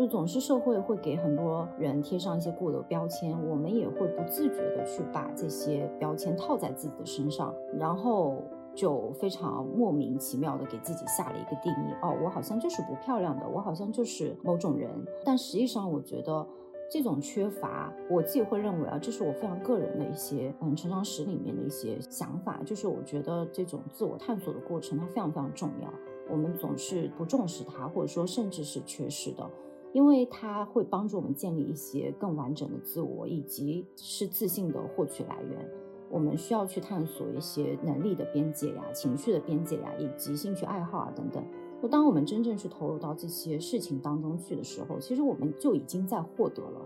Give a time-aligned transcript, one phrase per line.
[0.00, 8.42] 就总是社会会给很多人贴上一些固有标签，我们也会不自觉的去把这些标签套在自己的身上，然后
[8.74, 11.92] 就非常莫名其妙的给自己下了一个定义。
[12.00, 14.90] 哦，我好像就是不漂亮的，我好像就是某种人。
[15.22, 16.46] 但实际上，我觉得
[16.90, 25.92] 这种缺乏，我自己会认为啊，这是我非常个人的一些嗯成长史里面的一些想法，就是我觉得这种自我探索的过程它非常非常重要，
[26.30, 29.46] 我们总是不重视它，或者说甚至是缺失的。
[29.92, 35.68] 因为它会帮助我们建立一些更完整的自我，以及是自信的获取来源。
[36.08, 41.42] 我们需要去探索一些能力的边界呀、情绪的边界呀，以及兴趣爱好啊等等。
[41.80, 46.80] 就当我们真正去投入到这些事情当中去的时候，其实我们就已经在获得了。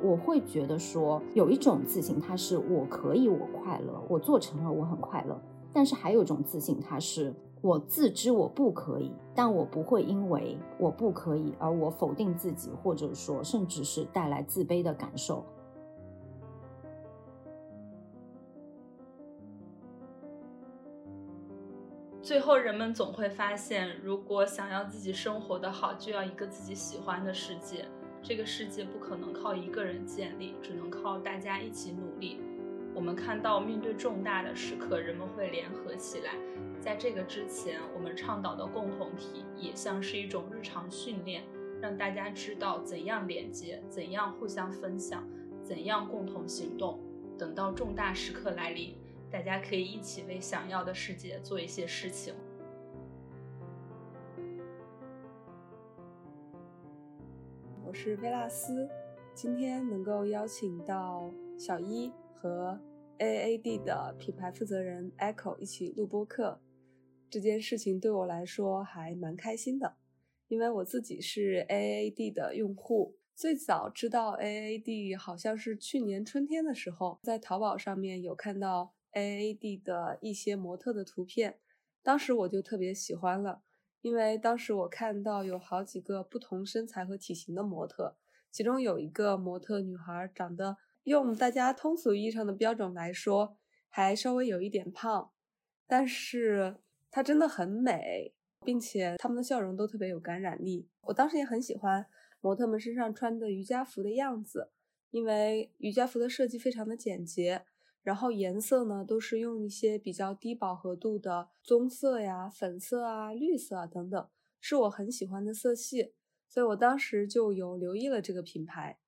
[0.00, 5.40] 我会觉得说，有一种自信，它是我可以，我快乐，我做成了，我很快乐。
[5.72, 15.44] 但是还有一种自信，它是我自知我不可以，但我不会因为我不可以而我否定自己，或者说甚至是带来自卑的感受。
[22.20, 27.86] 最后，人们总会发现，如果想要自己生活的好，就要一个自己喜欢的世界。
[28.22, 32.40] 这个世界不可能靠一个人建立，只能靠大家一起努力。
[32.98, 36.34] 我们看到，面对重大的时刻，人们会联合起来。
[36.80, 41.44] 在这个之前，我们倡导的共同体也像是一种日常训练，
[41.80, 45.24] 让大家知道怎样连接，怎样互相分享，
[45.62, 46.98] 怎样共同行动。
[47.38, 48.96] 等到重大时刻来临，
[49.30, 52.34] 大家可以一起为想要的世界做一些事情。
[57.86, 58.88] 我是薇拉斯，
[59.34, 62.76] 今天能够邀请到小一和。
[63.18, 66.60] AAD 的品牌负责人 Echo 一起录播课，
[67.28, 69.96] 这件事情对我来说还蛮开心的，
[70.46, 81.58] 因为我自己是 AAD 的用户，最早知道 AAD 好像是去年春天的时候，在淘宝上面有看到 AAD 的一些模特的图片，
[82.04, 83.62] 当时我就特别喜欢了，
[84.00, 88.16] 因为当时我看到有好几个不同身材和体型的模特，
[88.52, 90.76] 其中有一个模特女孩长得。
[91.08, 93.56] 用大家通俗意义上的标准来说，
[93.88, 95.32] 还稍微有一点胖，
[95.86, 96.76] 但是
[97.10, 100.86] 她真的很美，并且她们的笑容都特别有感染力。
[101.00, 102.06] 我当时也很喜欢
[102.40, 104.70] 模特们身上穿的瑜伽服的样子，
[105.10, 107.64] 因为瑜伽服的设计非常的简洁，
[108.02, 114.28] 然后颜色呢都是用一些比较低饱和度的棕色呀、粉色啊、绿色啊等等，
[114.60, 116.12] 是我很喜欢的色系，
[116.48, 118.98] 所以我当时就有留意了这个品牌。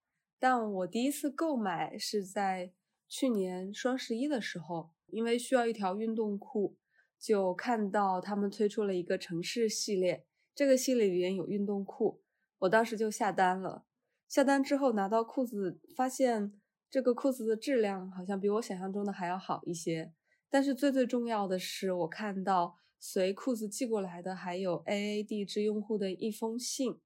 [0.42, 2.72] 但我第一次购买是在
[3.06, 6.78] 去年双十一的时候，因为需要一条运动裤，
[7.18, 10.24] 就看到他们推出了一个城市系列，
[10.54, 12.22] 这个系列里面有运动裤，
[12.60, 13.84] 我当时就下单了。
[14.26, 16.58] 下单之后拿到裤子，发现
[16.88, 20.14] 这个裤子的质量好像比我想象中的还要好一些。
[20.48, 26.98] 但是最最重要的是，我看到随裤子寄过来的还有 AAD 之用户的一封信，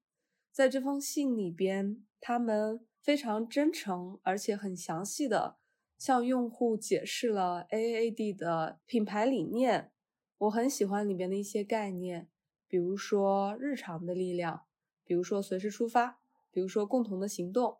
[0.53, 2.87] 在这封信里边，他们。
[3.05, 5.59] 非常真诚，而且很详细的
[5.99, 9.93] 向用户解释了 AAD 的品牌理念。
[10.39, 12.31] 我很喜欢里面的一些概念，
[12.67, 14.63] 比如说日常的力量，
[15.05, 16.19] 比如说随时出发，
[16.51, 17.77] 比如说共同的行动。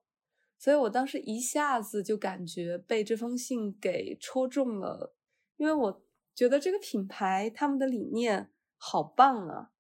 [0.59, 5.15] 所以我当时一下子就感觉被这封信给戳中了，
[5.57, 6.03] 因为我
[6.35, 9.71] 觉得这个品牌他们的理念好棒啊！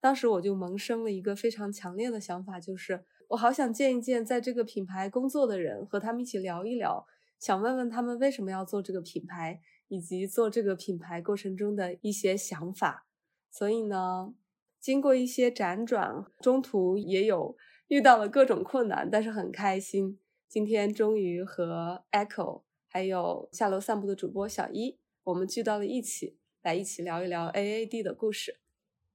[0.00, 3.04] 当时我就萌生了一个非常强烈的想法，就是。
[3.28, 7.06] 我好想见一见在这个品牌工作的人，和他们一起聊一聊，
[7.38, 13.06] 想问问他们为什么要做这个品牌，以及做这个品牌过程中的一些想法。
[13.50, 14.32] 所以呢，
[14.80, 17.54] 经过一些辗转，中途也有
[17.88, 20.18] 遇到了各种困难，但是很开心。
[20.48, 28.58] 今天终于和 Echo 还有下楼散步的主播小一，我们聚到了一起，来一起聊一聊 AAD 的故事。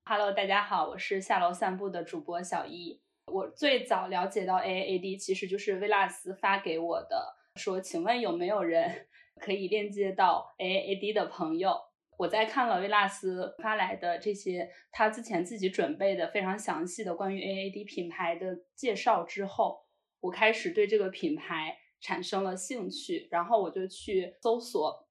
[0.06, 3.03] Hello，大家好，我是下楼散步的主播小一。
[3.33, 9.07] 我最早了解到 AAD，其实就是维拉斯发给我的，说请问有没有人
[9.41, 11.75] 可以链接到 AAD 的朋友？
[12.15, 19.80] 我在看了维拉斯发来的这些他之前自己准备的非常详细的关于 AAD 品牌的介绍之后，
[20.21, 25.07] 我开始对这个品牌产生了兴趣，然后我就去搜索，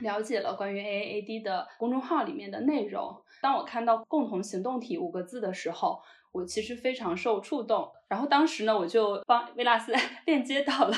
[0.00, 3.24] 了解了关于 AAD 的公众号里面的内容。
[3.42, 6.00] 当我看到“共同行动体”五个字的时候，
[6.36, 7.90] 我其实非常受触动。
[8.08, 9.92] 然后当时呢，我就帮维纳斯
[10.26, 10.94] 链接到了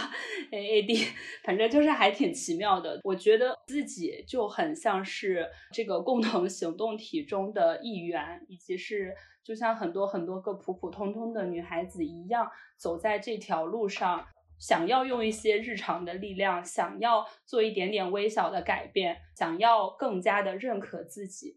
[0.50, 1.08] AAD，
[1.43, 3.00] 反正就是还挺奇妙的。
[3.02, 14.26] 我觉得自己就很像是这个共同行动体中的一员，以及是就像很多很多个普普通通的女孩子一样，走在这条路上，
[14.58, 21.56] 想要用一些日常的力量，想要做一点点微小的改变，想要更加的认可自己。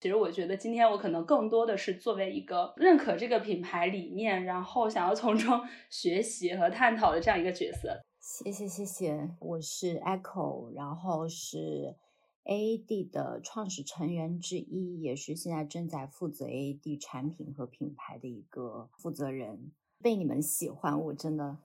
[0.00, 5.60] 其实我觉得今天我可能更多的是作为一个认可这个品牌理念，然后想要从中
[5.90, 8.00] 学习和探讨的这样一个角色。
[8.18, 11.96] 谢谢谢谢，我是 Echo，然后是
[12.44, 19.70] AAD 的创始成员之一，也是现在正在负责 AAD 产品和品牌的一个负责人。
[20.00, 21.58] 被你们喜欢，我真的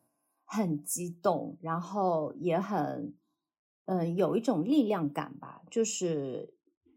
[0.44, 3.14] 很激动，然后也很
[3.86, 6.54] 嗯有一种力量感吧，就是。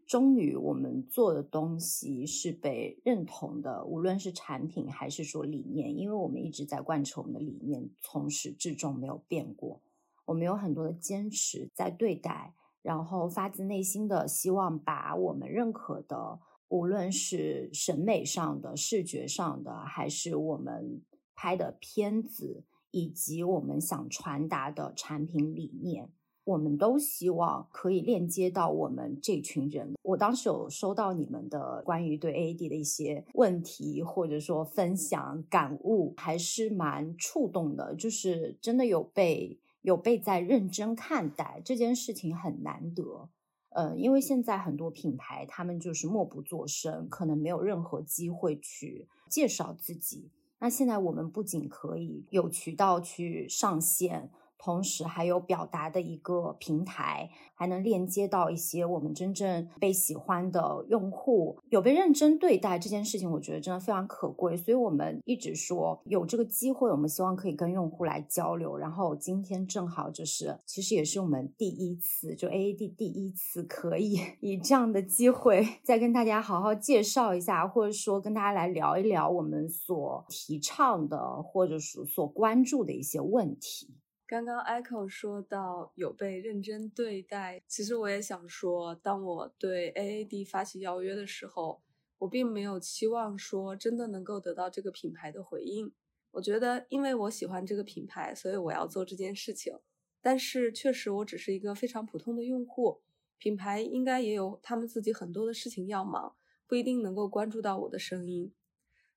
[0.09, 9.79] 终于，我们做的东西是被认同的，无论是产品还是说理念，因为我们一直在贯彻我们的理念，从始至终没有变过。
[10.25, 16.39] 我们有很多的坚持在对待，然后发自内心的希望把我们认可的，
[16.69, 21.03] 无论是审美上的、视觉上的，还是我们
[21.35, 26.09] 拍的片子，以及我们想传达的产品理念。
[26.49, 29.93] 我们都希望可以链接到我们这群人。
[30.01, 37.93] 我当时有收到你们的关于对 A D 的一些问题，或者说分享感悟，还是蛮触动的。
[37.93, 43.29] 就是真的有被有被在认真看待这件事情很难得。
[43.69, 50.31] 呃，因为现在很多品牌他们就是默不作声，可能没有任何机会去介绍自己。
[50.57, 54.31] 那现在我们不仅可以有渠道去上线。
[54.61, 64.57] 同时还有表达的一个平台，还能链接到一些我们真正被喜欢的用户，有被认真对待这件事情，我觉得真的非常可贵。
[64.57, 68.77] 所以我们一直说有这个机会，我们希望可以跟用户来交流。
[68.77, 83.95] 然后今天正好就是，其实也是我们第一次，就 AAD 第一次可以 以这样的机会，再跟大家好好介绍一下，或者说跟大家来聊一聊我们所提倡的，或者是所关注的一些问题。
[84.29, 91.81] 刚刚 Echo 说到有被认真对待，其实我也想说，当我对 AAD 发起邀约的时候，
[92.19, 95.91] 我并没有期望说真的能够得到这个品牌的回应。
[96.29, 99.75] 我觉得，因为我喜欢这个品牌，所以我要做这件事情。
[100.21, 103.01] 但是，确实我只是一个非常普通的用户，
[103.39, 106.35] 品牌应该也有他们自己很多的事情要忙，
[106.67, 108.53] 不一定能够关注到我的声音。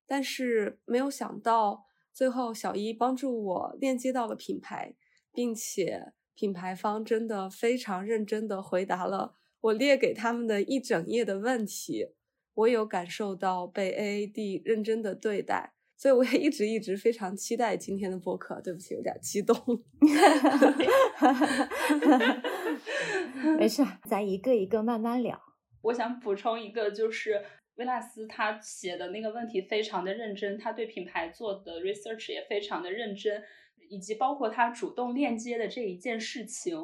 [0.07, 4.95] 但是，没有想到最后小一帮助我链接到了品牌。
[5.33, 12.09] 并且品牌方真的非常认真的回答了我列给他们的一整页的问题，
[12.53, 18.59] 我有感受到被 AAD 认真的对待，所以我也一直一直非常期待今天的播客。
[18.61, 19.55] 对不起，有点激动。
[23.57, 25.41] 没事，咱一个一个慢慢聊。
[25.81, 27.41] 我想补充一个，就是
[27.75, 33.41] 维纳斯他写的那个问题非常的认真，他对品牌做的 research 也非常的认真。
[33.93, 36.75] 以及包括他主动链接的这一件事情，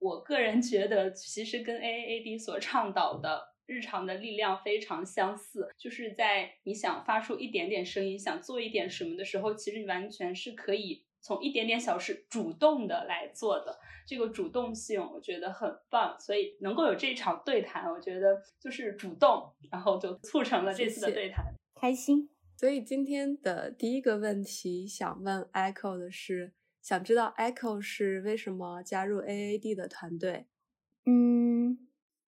[0.00, 13.78] 我个人觉得其实跟 AAAD 所倡导的日常的力量非常相似，就是在你想发出一点点声音，想做一点什么的时候，其实你完全是可以从一点点小事主动的来做的。
[14.04, 21.44] 这个主动性我觉得很棒，所以能够有这场对谈，我觉得就是主动，然后就促成了这次的对谈，
[21.78, 22.28] 开心。
[22.58, 30.48] 所以今天的第一个问题想问 Echo 的是，想知道 Echo 是为什么加入 AAD 的团队？
[31.04, 31.86] 嗯，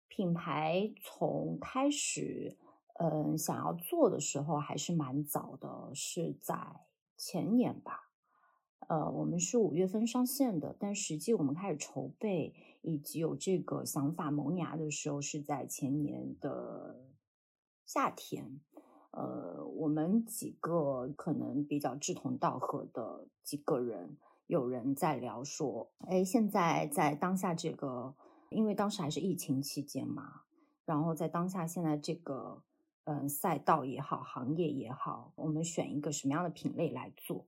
[0.10, 2.57] 品牌从开始，
[3.00, 6.57] 嗯，想要做的时候还是蛮早的，是在
[7.15, 8.12] 前年吧。
[8.89, 17.05] 呃，我们是五月份上线的，但实际我们开始筹备以及有这个想法萌芽的时候是在前年的
[17.86, 18.60] 夏天。
[19.17, 28.13] 呃，我们几个可能比较志同道合的几个人，有人在聊说，哎，现在在当下这个，
[28.51, 30.43] 因为当时还是疫情期间嘛，
[30.86, 32.62] 然后在当下现在这个，
[33.05, 37.47] 嗯，赛道也好，行业也好，我们选一个什么样的品类来做？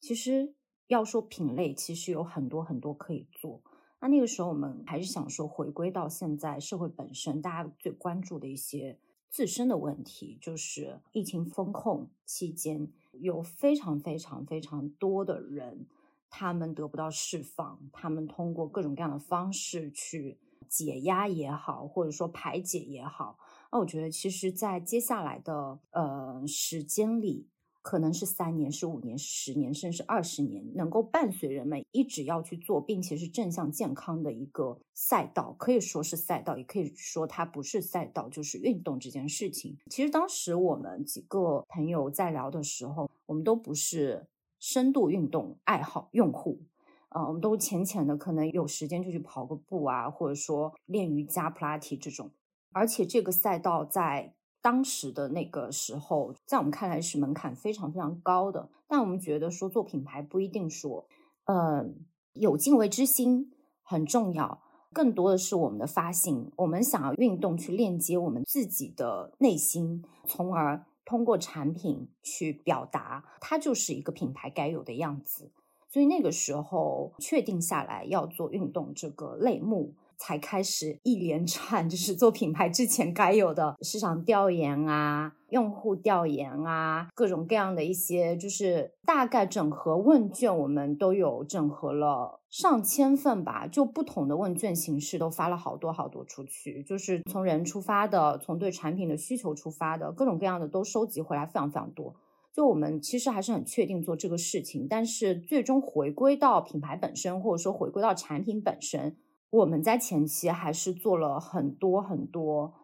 [0.00, 0.52] 其实
[0.88, 3.62] 要说品类，其实有很多很多可以做。
[4.00, 8.98] 那那个时候我们还是想说，回归到现在社会本身，大家最关注的一些。
[9.34, 15.88] 自身的问题就是疫情封控期间，有非常非常非常多的人，
[16.30, 20.38] 他们得不到释放，他们通过各种各样的方式去
[20.68, 23.36] 解压也好，或者说排解也好。
[23.72, 27.48] 那我觉得，其实，在接下来的呃时间里，
[27.84, 39.76] 可能是三年、是五年、十年，甚至二十年，能够伴随人们一直要去做，并且是正向健康的一个赛道，可以说是赛道，也可以说它不是赛道，就是运动这件事情。
[39.90, 44.26] 其实当时我们几个朋友在聊的时候，我们都不是
[44.58, 46.62] 深度运动爱好用户，
[47.10, 52.30] 啊，我们都浅浅的，可能有时间就去跑个步啊，或者说练瑜伽、普拉提这种。
[52.72, 54.32] 而且这个赛道在
[54.64, 58.70] 当时的那个时候，在我们看来是门槛非常非常高的。
[58.88, 61.06] 但我们觉得说做品牌不一定说，
[61.44, 61.96] 嗯，
[62.32, 63.52] 有敬畏之心
[63.82, 66.50] 很重要，更多的是我们的发心。
[66.56, 75.52] 我们想要运动去链接我们自己的内心，从而通过产品去表达，它就是一个品牌该有的样子。
[75.90, 79.92] 所以那个时候确定下来要做运动这个类目。
[80.16, 102.14] 才开始一连串， 就是做品牌之前该有的市场调研啊、用户调研啊，各种各样的一些，就是大概整合问卷，我们都有整合了上千份吧，就不同的问卷形式都发了好多好多出去，就是从人出发的，从对产品的需求出发的，各种各样的都收集回来，非常非常多。
[102.52, 109.16] 就我们其实还是很确定做这个事情，但是最终回归到品牌本身，或者说回归到产品本身。
[109.54, 112.74] 我们在前期还是做了很多很多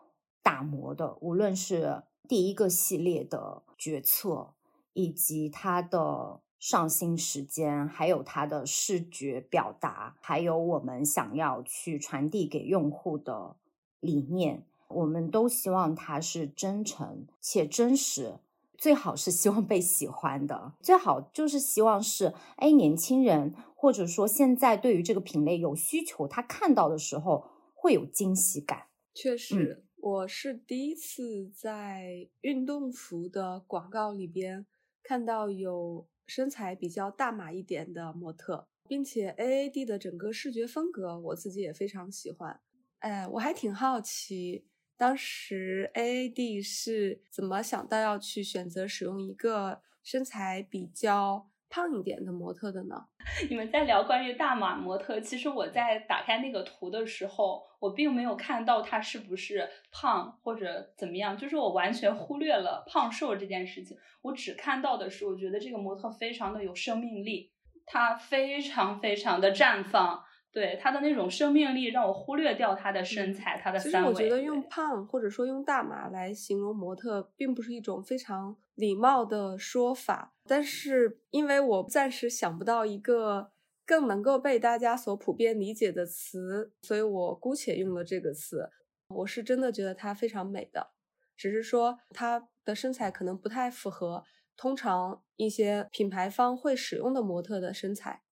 [0.41, 4.55] 打磨的，无论是第一个系列的决策，
[4.93, 13.57] 以及它的上新时间，还有它的视觉表达，还有我们想要去传递给用户的
[13.99, 18.39] 理念，我们都希望它是真诚且真实。
[18.81, 27.45] 最好是希望被喜欢的，最好就是希望是哎，年轻人或者说现在对于这个品类有需求，他看到的时候
[27.75, 28.87] 会有惊喜感。
[29.13, 34.67] 确实，我是第一次在运动服的广告里边
[35.03, 42.59] 看到有身材比较大码一点的模特，并且 AAD 的整个视觉风格我自己也非常喜欢。
[43.01, 44.65] 哎，我还挺好奇。
[45.01, 53.07] 当时 A A D 是怎么想到要去选择使用一个身材比较胖一点的模特的呢？
[53.49, 63.97] 你们在聊关于大码模特，其实我在打开那个图的时候，我并没有看到他是不是胖或者怎么样，就是我完全忽略了胖瘦这件事情。
[64.21, 67.51] 我只看到的是，我觉得这个模特非常的有生命力，
[67.87, 70.23] 她非常非常的绽放。
[70.53, 74.13] 对他的那种生命力，让我忽略掉他的身材，他的三围。
[74.13, 80.35] 其实我觉得用胖或者说用大码来形容模特，并不是一种非常礼貌的说法。
[80.45, 83.53] 但是因为我暂时想不到一个
[83.87, 88.69] 更能够被大家所普遍理解的词，所以我姑且用了这个词。
[89.15, 90.91] 我是真的觉得她非常美的，
[91.37, 94.25] 只是说她的身材可能不太符合
[94.57, 98.23] 通常一些品牌方会使用的模特的身材。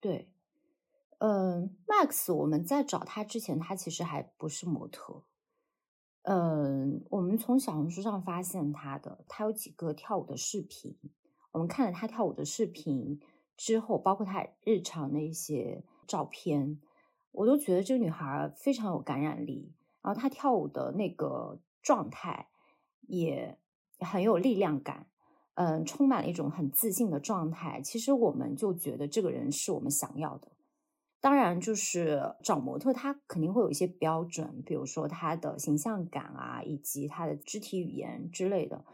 [0.00, 0.30] 对。
[1.18, 5.24] 嗯，Max，我们在找他之前，他其实还不是模特。
[6.22, 10.96] 嗯，我们从小红书上发现他的，他有几个跳舞的视频。
[11.52, 13.20] 我们看了他跳舞的视频
[13.56, 16.80] 之后，包括他日常的一些照片，
[17.32, 19.72] 我都觉得这个女孩非常有感染力。
[20.02, 22.48] 然后她跳舞的那个状态
[23.08, 23.58] 也
[23.98, 25.08] 很有力量感，
[25.54, 27.80] 嗯，充满了一种很自信的状态。
[27.82, 30.52] 其实我们就觉得这个人是我们想要的。
[31.20, 38.84] 当然，就是找模特，他肯定会有一些标准，比如说他的形象感啊，以及他的肢体语言之类的。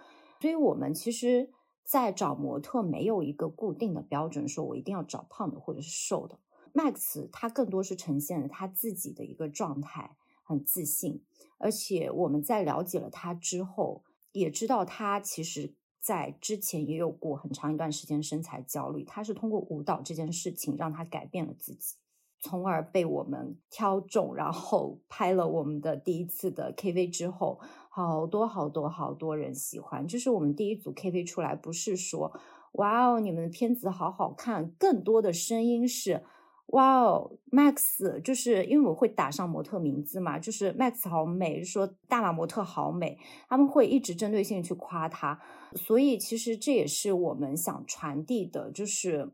[0.41, 1.51] 所以，我们其实，
[1.85, 6.39] 在找模特没有一个固定的标准，说我一定要找胖的或者是瘦的。
[6.73, 11.23] Max 他更多是呈现了他自己的一个状态，很自信。
[11.59, 14.03] 而且我们在了解了他之后，
[14.33, 21.97] 也知道他其实在之前也有过很长一段时间身材焦虑，他是通过舞蹈这件事情让他改变了自己。
[22.45, 27.59] 从而被我们挑中，然后拍了我们的第一次的 KV 之后，
[27.89, 30.07] 好多好多好多人喜欢。
[30.07, 32.31] 就是我们第一组 KV 出来，不是说
[32.73, 36.23] 哇哦，你们的片子好好看，更多的声音是
[36.67, 45.41] 哇哦，Max，就是因为我会打上模特名字嘛，就是 Max 好美，说大码模特好美，他们会一直针对性去夸他，
[45.75, 49.33] 所以其实这也是我们想传递的，就是。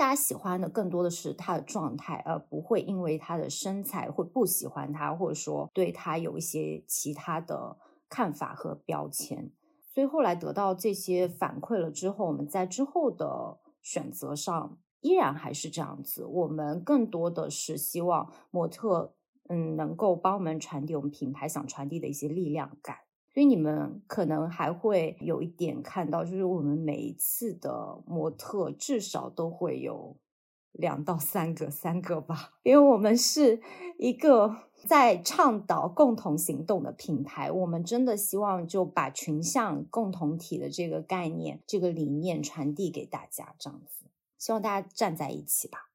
[0.00, 7.76] 大家喜欢的更多的是他的状态，而不会因为他的身材会不喜欢他，或者说对他有一些其他的
[8.08, 9.52] 看法和标签。
[9.92, 16.24] 所以后来得到这些反馈了之后，我们在之后的选择上依然还是这样子。
[16.24, 19.12] 我们更多的是希望模特，
[19.50, 22.96] 嗯，能够帮我们传递我们品牌想传递的一些力量感。
[23.32, 30.16] 所以你们可能还会有一点看到，就是我们每一次的模特至少都会有
[30.72, 33.60] 两到三个，三个吧，因为我们是
[33.98, 44.06] 一个在倡导共同行动的品牌，我们真的希望就把群像共同体的这个概念、这个理念传递给大家，这样子，
[44.38, 45.90] 希望大家站在一起吧。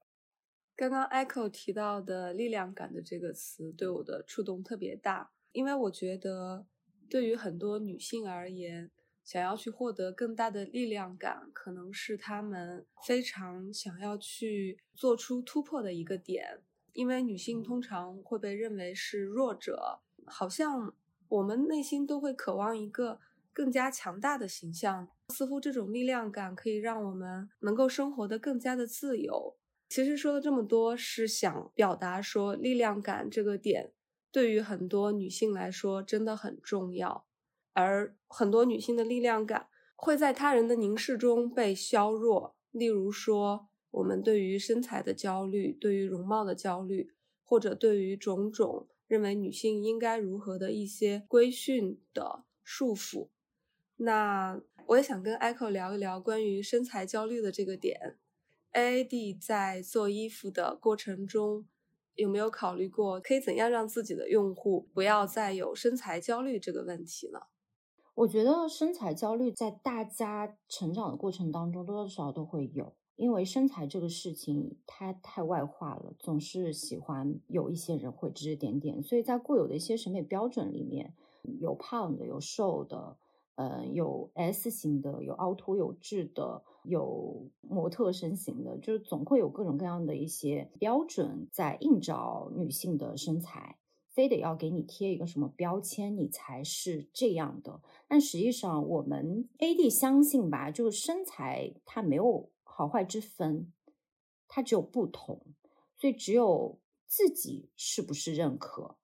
[0.78, 6.66] 刚刚 Echo 提到的“力量感”的这个词，对我的触动特别大，因为我觉得。
[7.10, 8.92] 对于很多女性而言，
[9.24, 16.62] 想要去获得更大的力量感，可能是她们非常想要去做出突破的一个点。
[16.94, 20.96] 因为女性通常会被认为是弱者，好像
[21.28, 23.20] 我们内心都会渴望一个
[23.52, 25.10] 更加强大的形象。
[25.34, 29.58] 似乎这种力量感可以让我们能够生活的更加的自由。
[29.90, 33.92] 其实说了这么多，是想表达说力量感这个点。
[34.36, 37.26] 对于很多女性来说，真的很重要。
[37.72, 42.58] 而很多女性的力量感会在他人的凝视中被削弱。
[42.72, 47.14] 例如说，我们对于身材的焦虑，对于容貌的焦虑，
[47.46, 53.30] 或者对于种种认为女性应该如何的一些规训的束缚。
[53.96, 58.18] 那我也想跟 Echo 聊一聊关于身材焦虑的这个点。
[58.74, 61.66] AAD 在做衣服的过程中。
[62.16, 67.40] 有没有考虑过可以怎样让自己的用户不要再有身材焦虑这个问题呢？
[68.16, 81.14] 我觉得身材焦虑在大家成长的过程当中多多少少都会有，因为身材这个事情它太外化了，总是喜欢有一些人会指指点点，所以在固有的一些审美标准里面，
[81.60, 83.18] 有胖的，有瘦的。
[83.56, 93.78] 呃，有 S 型的，有凹凸有致的，有模特身形的，就是总会有各种各样的一些标准在映照女性的身材，
[94.10, 97.80] 非得要给你贴一个什么标签，你才是这样的。
[98.10, 103.72] 但实际上，我们 AD 相信吧，就是身材它没有好坏之分，
[104.50, 105.42] 它只有不同，
[105.96, 108.98] 所以只有自己是不是认可，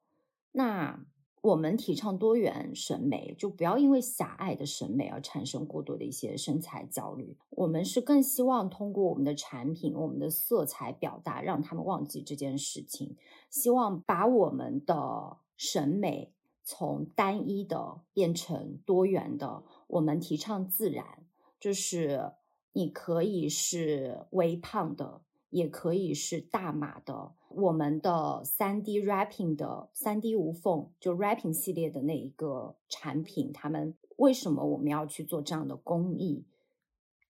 [0.51, 1.05] 那。
[1.41, 7.35] 我们提倡多元审美，就不要因为狭隘的审美而产生过多的一些身材焦虑。
[7.49, 13.15] 我们是更希望通过我们的产品、我们的色彩表达，让他们忘记这件事情。
[13.49, 16.31] 希望把我们的审美
[16.63, 19.63] 从单一的变成多元的。
[19.87, 21.25] 我们提倡自然，
[21.59, 22.33] 就是
[22.73, 25.21] 你可以是微胖的。
[25.49, 36.45] 也可以是大码的，我们的三 D wrapping 的三 D 无缝就 wrapping 系列的那一个产品，他们为什么我们要去做这样的工艺？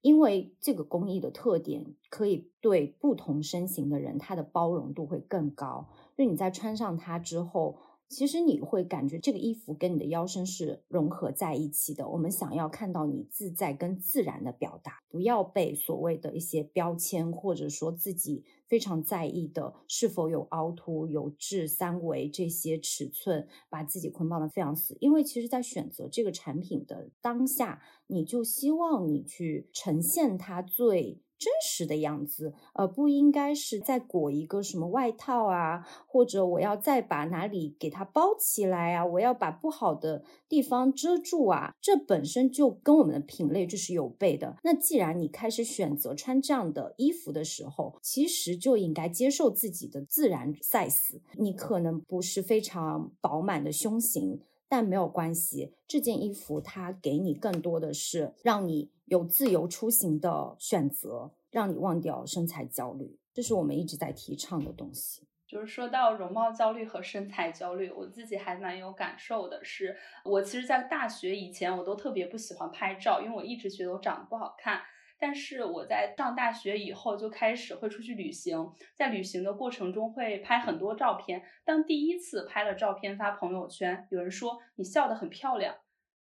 [0.01, 7.77] 因为这个工艺的特点可以对不同身形的人，它的包容度会更高，就你在穿上它之后。
[8.11, 12.09] 其实你会感觉这个衣服跟你的腰身是融合在一起的。
[12.09, 24.97] 我们想要看到你自在跟自然的表达，不要被所谓的一些标签，或者说自己非常在意的是否有凹凸、有致、三维这些尺寸，把自己捆绑的非常死。
[24.99, 31.21] 因为其实，在选择这个产品的当下，你就希望你去呈现它最。
[31.41, 44.55] 真实的样子，而不应该是再裹一个什么外套啊，或者我要再把哪里给它包起来啊，我要把不好的地方遮住啊，这本身就跟我们的品类就是有悖的。
[44.63, 51.19] 那既然你开始选择穿这样的衣服的时候，其实就应该接受自己的自然 size。
[51.33, 58.91] 你可能不是非常饱满的胸型，但没有关系，这件衣服它给你更多的是让你。
[59.11, 65.27] 有自由出行的选择，让你忘掉身材焦虑，这是我们一直在提倡的东西。
[65.45, 69.61] 就是说到容貌焦虑和身材焦虑，我自己还蛮有感受的。
[69.65, 74.81] 是我其实，在大学以前，我都特别不喜欢拍照，因为我一直觉得我长得不好看。
[75.19, 81.43] 但是我在上大学以后，就开始会出去旅行，在旅行的过程中会拍很多照片。
[81.65, 85.75] 当第一次拍了照片发朋友圈，有人说你笑得很漂亮。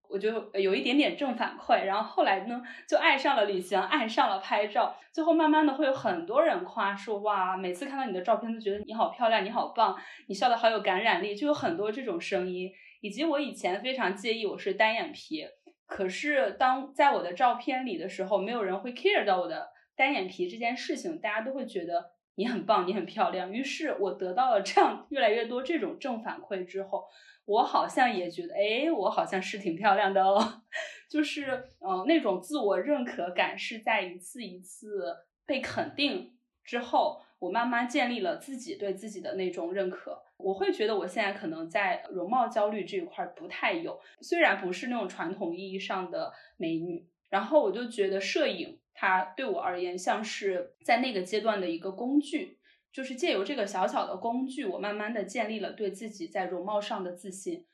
[0.09, 12.71] 我就有一点点正反馈，然后后来呢，就爱上了旅行，爱上了拍照，最后慢慢的会有很多人夸说，哇，每次看到你的照片都觉得你好漂亮，你好棒，你笑的好有感染力，就有很多这种声音。
[13.01, 15.45] 以及我以前非常介意我是单眼皮，
[15.85, 23.51] 可是当在我的照片里的时候，没有人会 care 到我的单眼皮这件事情，大家都会觉得你很棒，你很漂亮。
[23.51, 27.03] 于是我得到了这样越来越多这种正反馈之后。
[27.45, 30.61] 我好像也觉得，哎，我好像是挺漂亮的哦，
[31.09, 40.23] 就是，嗯，那种自我认可感是在一次一次被肯定之后，我慢慢建立了自己对自己的那种认可。
[40.37, 52.57] 我会觉得我现在可能在容貌焦虑这一块不太有，虽然不是那种传统意义上的美女，然后我就觉得摄影它对我而言像是在那个阶段的一个工具，
[52.95, 57.65] 就是借由这个小小的工具，我慢慢的建立了对自己在容貌上的自信。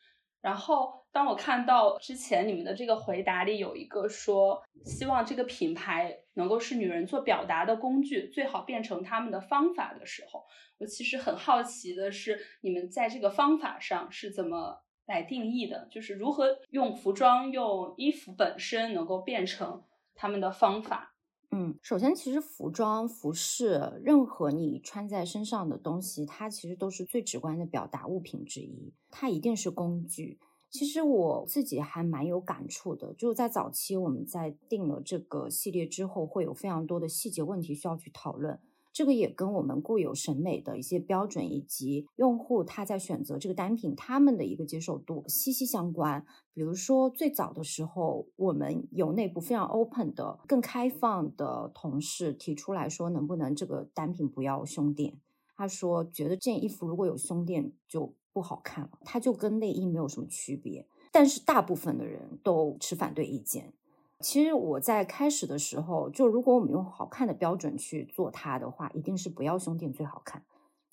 [0.41, 10.43] 然后，当我看到之前你们的这个回答里有一个说，希望这个品牌能够是女人做表达的工具，最好变成他们的方法的时候，
[10.79, 15.87] 我其实很好奇的是，你们在这个方法上是怎么来定义的？
[15.91, 19.83] 就是如何用服装、用衣服本身能够变成
[20.15, 21.10] 他们的方法？
[21.53, 28.93] 嗯，首先，其实服装、服饰，任何你穿在身上的东西，它其实都是最直观的表达物品之一。
[29.09, 30.39] 它一定是工具。
[30.69, 38.57] 其实我自己还蛮有感触的，就在早期我们在定了这个系列之后，会有非常多的细节问题需要去讨论。
[38.93, 46.25] 这个也跟我们固有审美的一些标准，以及用户他在选择这个单品他们的一个接受度息息相关。
[46.53, 55.19] 比如说最早的时候，我们有内部非常 open 的、更开放的同事提出来说，能不能这个单品不要胸垫？
[55.55, 60.87] 他说觉得这件衣服如果有胸垫就不好看了，它就跟内衣没有什么区别。
[61.11, 63.73] 但是大部分的人都持反对意见。
[64.21, 70.43] 其实我在开始的时候，就如果我们用好看的标准去做它的话，一定是不要胸垫最好看。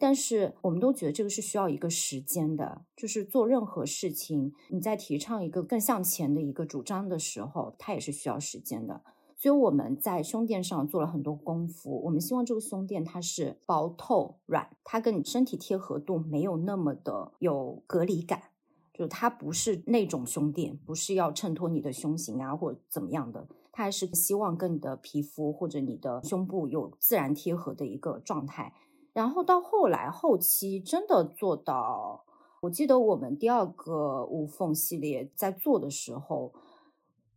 [0.01, 9.03] 但是我们都觉得这个是需要一个时间的，就是做任何事情，你在提倡一个更向前的一个主张的时候，它也是需要时间的。
[9.37, 18.43] 所以我们在胸垫上做了很多功夫，我们希望这个胸垫它是薄透软，它跟你身体贴合度没有那么的有隔离感。
[18.99, 28.75] 就它不是那种胸垫，不是要衬托你的胸型啊，或者怎么样的，它还是希望跟你的皮肤或者你的胸部有自然贴合的一个状态。
[29.13, 32.25] 然后到后来后期真的做到，
[32.63, 36.53] 我记得我们第二个无缝系列在做的时候，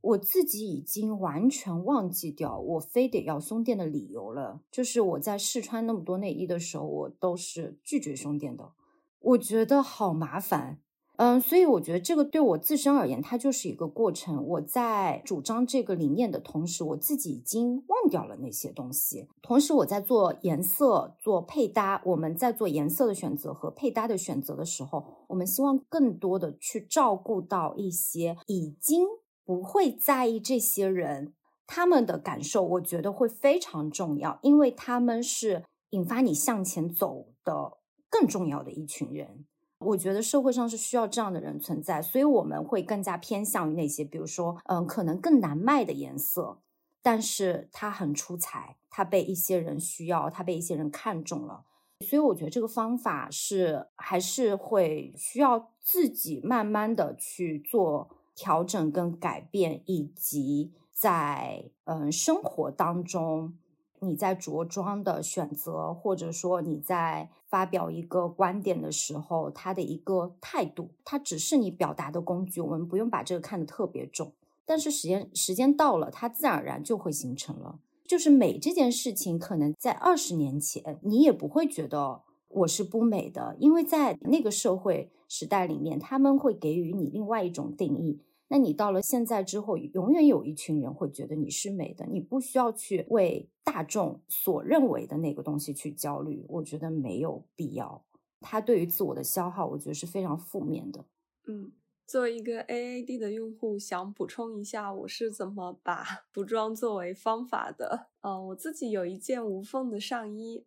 [0.02, 4.62] 我自己已经完全忘记掉我非得要胸垫的理由了。
[4.72, 8.72] 就是我在试穿那么多内衣的时候，我都是拒绝胸垫的，
[9.20, 10.80] 我觉得好麻烦。
[11.22, 14.44] 嗯，所以我觉得这个对我自身而言，它就是一个过程。
[14.44, 19.28] 我在主张这个理念的同时，我自己已经忘掉了那些东西。
[19.40, 29.06] 同时，我在做颜色、做配搭，我们在做颜色的选择和配搭的选择的时候，我们希望更多的去照顾到一些已经
[29.46, 31.36] 不会在意这些人
[31.68, 32.64] 他们的感受。
[32.64, 37.74] 我觉得会非常重要，因为他们是引发你向前走的
[38.10, 39.46] 更重要的一群人。
[39.82, 46.60] 我觉得社会上是需要这样的人存在，所以我们会更加偏向于那些，比如说，嗯，可能更难卖的颜色，
[47.02, 51.66] 但是它很出彩，它被一些人需要，它被一些人看中了。
[52.02, 63.58] 所以我觉得这个方法是还是会需要自己慢慢的去做调整跟改变，以及在嗯生活当中。
[64.04, 72.60] 你在着装的选择，或者说你在发表一个观点的时候，他的一个态度，它只是你表达的工具。
[72.60, 74.34] 我们不用把这个看得特别重，
[74.66, 77.80] 但是时间时间到了，它自然而然就会形成了。
[78.08, 88.20] 就是美这件事情，可能在二十年前，你也不会觉得我是不美的，因为在那个社会时代里面，他们会给予你另外一种定义。
[88.54, 98.04] 那你到了现在之后，永远有一群人会觉得你是美的，你不需要去为大众所认为的那个东西去焦虑，我觉得没有必要。
[98.42, 101.06] 它对于自我的消耗，我觉得是非常负面的。
[101.48, 101.72] 嗯，
[102.06, 108.08] 作为一个 AAD 的用户，想补充一下，我是怎么把 服装作为方法的。
[108.20, 110.66] 嗯，我自己有一件无缝的上衣，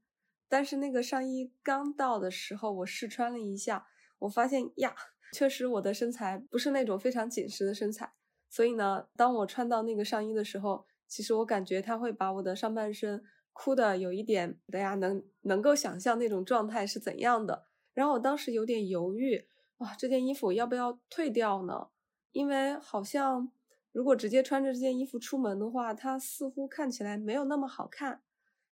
[0.49, 3.87] 但是那个上衣刚到的时候，我试穿了一下，
[4.21, 4.95] 我发现呀。
[5.35, 8.13] 确实，我的身材不是那种非常紧实的身材，
[8.49, 13.21] 所以呢，当我穿到那个上衣的时候，其实我感觉它会把我的上半身
[13.53, 17.67] 箍的有一点，大家能能够想象那种状态是怎样的。
[17.93, 21.89] 然后我当时有点犹豫，哇，这件衣服要不要退掉呢？
[22.31, 23.51] 因为好像
[23.93, 28.23] 如果直接穿着这件衣服出门的话，它似乎看起来没有那么好看。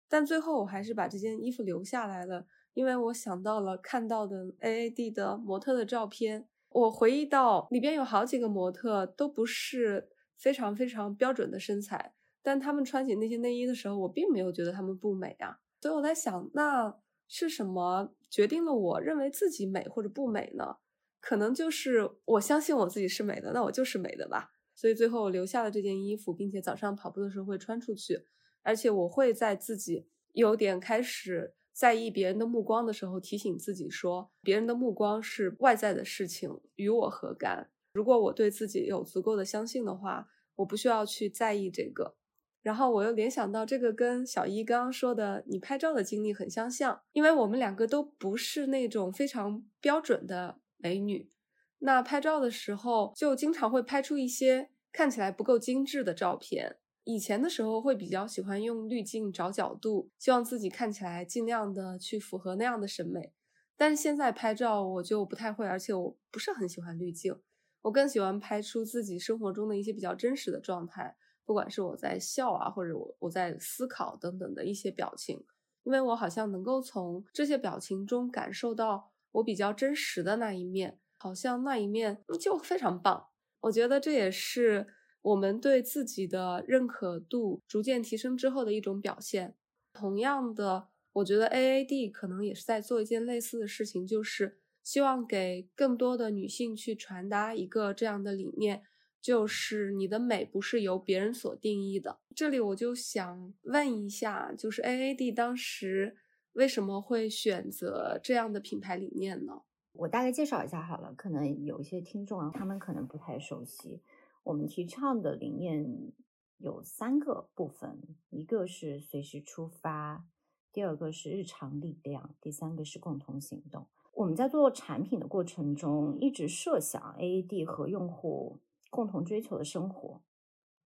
[0.08, 6.48] 但最后我还是把这件衣服留下来了，因为我想到了看到的 AAD 的模特的照片。
[6.72, 15.60] 我回忆到里边有好几个模特都不是非常非常标准的身材，但他们穿起那些内衣的时候，我并没有觉得他们不美啊。
[15.82, 20.78] 所以我在想，那是什么决定了我认为自己美或者不美呢？
[21.20, 24.52] 可能就是我相信我自己是美的，那我就是美的吧。
[24.74, 28.26] 所以最后我留下了这件衣服，并且早上跑步的时候会穿出去，
[28.64, 37.70] 而且我会在自己有点开始在意别人的目光的时候，提醒自己说，别人的目光是外在的事情，与我何干？
[37.94, 42.16] 如果我对自己有足够的相信的话，我不需要去在意这个。
[42.62, 51.32] 然后我又联想到这个跟小一刚刚说的你拍照的经历很相像，因为我们两个都不是那种非常标准的美女，
[51.80, 56.78] 那拍照的时候就经常会拍出一些看起来不够精致的照片。
[57.04, 63.34] 以前的时候会比较喜欢用滤镜找角度，希望自己看起来尽量的去符合那样的审美。
[63.76, 67.36] 但是现在拍照我就不太会，而且我不是很喜欢滤镜，
[67.82, 71.18] 我更喜欢拍出自己生活中的一些比较真实的状态。
[71.44, 75.44] 不管是我在笑啊，或者我我在思考等等的一些表情，
[75.84, 83.30] 因为我好像能够从这些表情中感受到我比较真实的那一面，好像那一面就非常棒。
[83.62, 84.88] 我觉得这也是
[85.22, 89.56] 我们对自己的认可度逐渐提升之后的一种表现。
[89.94, 98.84] 同样的，我觉得 A A D 可能也是在做一件类似的事情，就是希望给更多的女性去传达一个这样的理念。
[99.22, 102.18] 就是你的美不是由别人所定义的。
[102.36, 106.18] 这里我就想问一下，就是 A A D 当时
[106.54, 109.62] 为什么会选择这样的品牌理念呢？
[109.94, 114.02] 我大概介绍一下好了，可能有一些听众啊，他们可能不太熟悉。
[114.44, 116.12] 我们提倡的理念
[116.58, 120.26] 有三个部分，一个是随时出发，
[120.72, 123.88] 第二个是日常力量，第三个是共同行动。
[124.14, 128.60] 我们在做产品的过程中，一直设想 AED 和用户。
[128.90, 130.22] 共同追求的生活，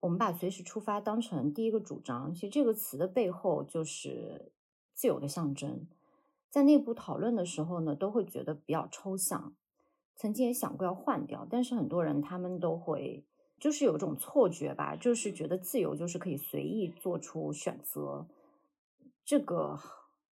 [0.00, 2.34] 我们把随时出发当成第一个主张。
[2.34, 4.52] 其实这个词的背后就是
[4.92, 5.88] 自由的象征。
[6.50, 9.56] 在内部讨论的时候呢，都会觉得比较抽象。
[10.14, 13.24] 曾经也想过要换掉，但是很多人他们都会
[13.64, 18.27] 就是有一种错觉吧，就是觉得自由就是可以随意做出选择。
[19.24, 19.81] 这个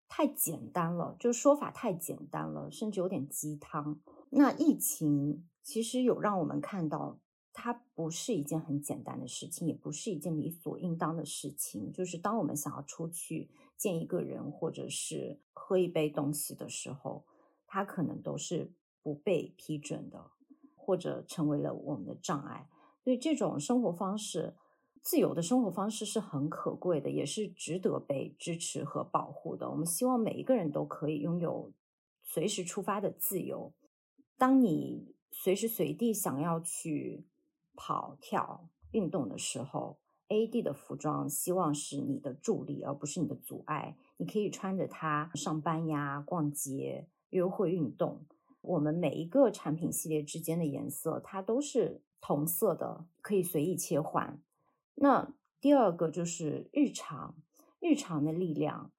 [0.10, 4.02] 太简单了，就说法太简单了，甚至有点鸡汤。
[4.32, 7.20] 那疫情其实有让我们看到。
[7.54, 11.92] 它不是一件很简单的事情，也不是一件理所应当的事情。
[11.92, 17.26] 就是当我们想要出去见一个人，或者是喝一杯东西的时候，
[17.68, 18.72] 它可能都是
[19.04, 20.32] 不被批准的，
[20.78, 22.70] 或者成为了我们的障碍。
[23.04, 24.56] 所以，这种生活方式、
[25.02, 29.70] 自由的生活方式是很可贵的，也是值得被支持和保护的。
[29.70, 31.72] 我们希望每一个人都可以拥有
[32.24, 33.74] 随时出发的自由。
[34.38, 37.26] 当你随时随地想要去。
[37.74, 43.96] 跑跳运动的时候，A D 的服装希望是你的助力，而不是你的阻碍。
[44.18, 48.26] 你可以穿着它上班呀、逛街、约会、运动。
[48.60, 54.40] 我们每一个产品系列之间的颜色，它都是同色的，可以随意切换。
[54.96, 57.36] 那第二个就是日常，
[57.80, 58.92] 日常的力量，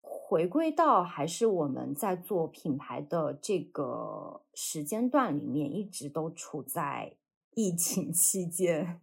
[0.00, 7.16] 回归到还是我们在做品牌的这个时间段里面，一直都处在。
[7.54, 9.00] 疫情 期间，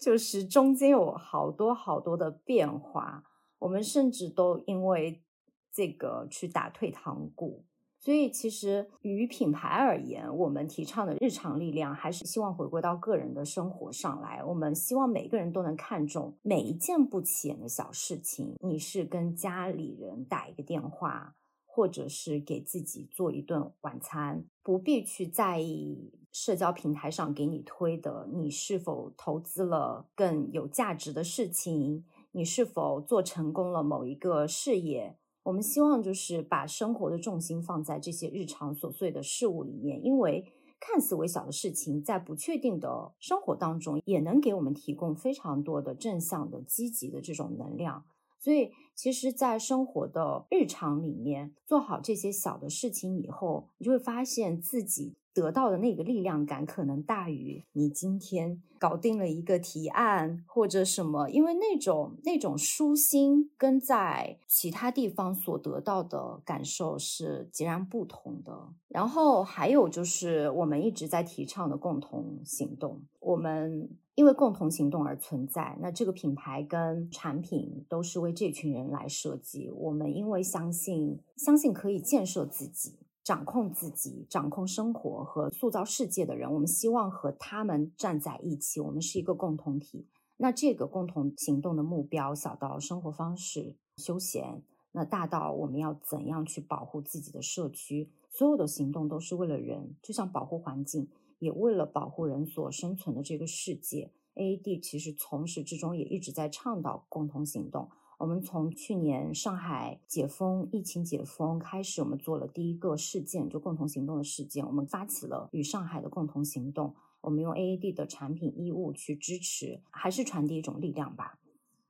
[0.00, 3.22] 就是中间有好多好多的变化，
[3.60, 5.22] 我们甚至都因为
[5.70, 7.64] 这个去打退堂鼓。
[8.04, 14.44] 所以，其实与品牌而言，我们提倡的日常力量，还是希望回归到个人的生活上来。
[14.44, 18.56] 我们希望每个人都能看重每一件不起眼的小事情。
[18.60, 21.34] 你是跟家里人打一个电话。
[21.66, 35.16] 或者是给自己做一顿晚餐，不必去在意社交平台上给你推的你是否投资了更有价值的事情，你是否做成功了某一个事业。
[35.44, 48.04] 我们希望就是把生活的重心放在这些日常琐碎的事物里面，因为看似微小的事情，在不确定的生活当中，也能给我们提供非常多的正向的、积极的这种能量。
[48.38, 55.14] 所以，其实，在生活的日常里面，做好这些小的事情以后，你就会发现自己。
[55.34, 68.68] 得到的那个力量感可能大于你今天搞定了一个提案或者什么，因为那种那种舒心跟在其他地方所得到的感受是截然不同的。
[68.88, 79.68] 然后还有就是我们一直在提倡的共同行动，我们因为共同行动而存在，那这个品牌跟产品都是为这群人来设计。
[79.70, 82.94] 我们因为相信相信可以建设自己。
[83.24, 88.78] 掌控自己、掌控生活和塑造世界的人，我们希望和他们站在一起。
[88.80, 90.06] 我们是一个共同体。
[90.36, 101.08] 那这个共同行动的目标，小到生活方式、休闲，那大到我们要怎样去保护自己的社区，所有的行动都是为了人，就像保护环境，
[101.38, 104.12] 也为了保护人所生存的这个世界。
[104.34, 107.88] A A D 其实从始至终也一直在倡导共同行动。
[108.24, 114.64] 我们从去年上海解封、疫情解封开始，我们做了第一个事件，就共同行动的事件。
[114.64, 121.38] 我们发起了与上海的共同行动，我们用 AAD 的产品衣物去支持，还是传递一种力量吧。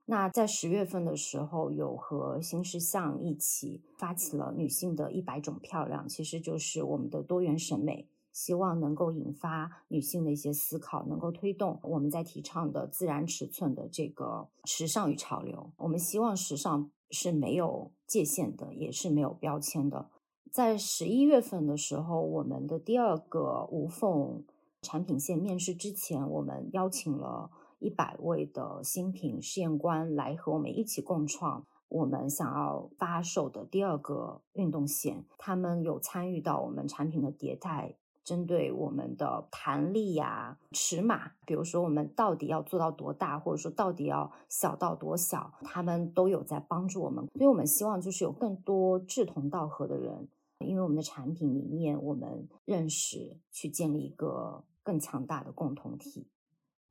[0.07, 8.09] 那在十月份的时候，有和新世相一起发起了女性的一百种漂亮，其实就是我们的多元审美。
[8.35, 15.71] 希望能够引发女性的一些思考，能够推动我们在提倡的自然尺寸的这个时尚与潮流。
[15.79, 20.11] 我们希望时尚是没有界限的，也是没有标签的。
[20.51, 24.45] 在十一月份的时候，我们的第二个无缝
[24.83, 31.65] 产品线面试之前，我们邀请了一百位的新品试验官来和我们一起共创。
[31.89, 37.95] 我们想要发售的第二个运动线，他们有参与到我们产品的迭代。
[38.25, 47.27] 针对我们的弹力呀、尺码，比如说我们到底要做到多大，或者说到底要小到多小，他们都有在帮助我们。
[47.35, 50.27] 所以，我们希望就是有更多志同道合的人，
[50.61, 56.27] 因为我们的产品理念，我们认识，去建立一个更强大的共同体，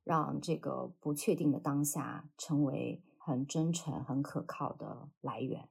[0.04, 5.68] 让这个不确定的当下成为很真诚、很可靠的来源。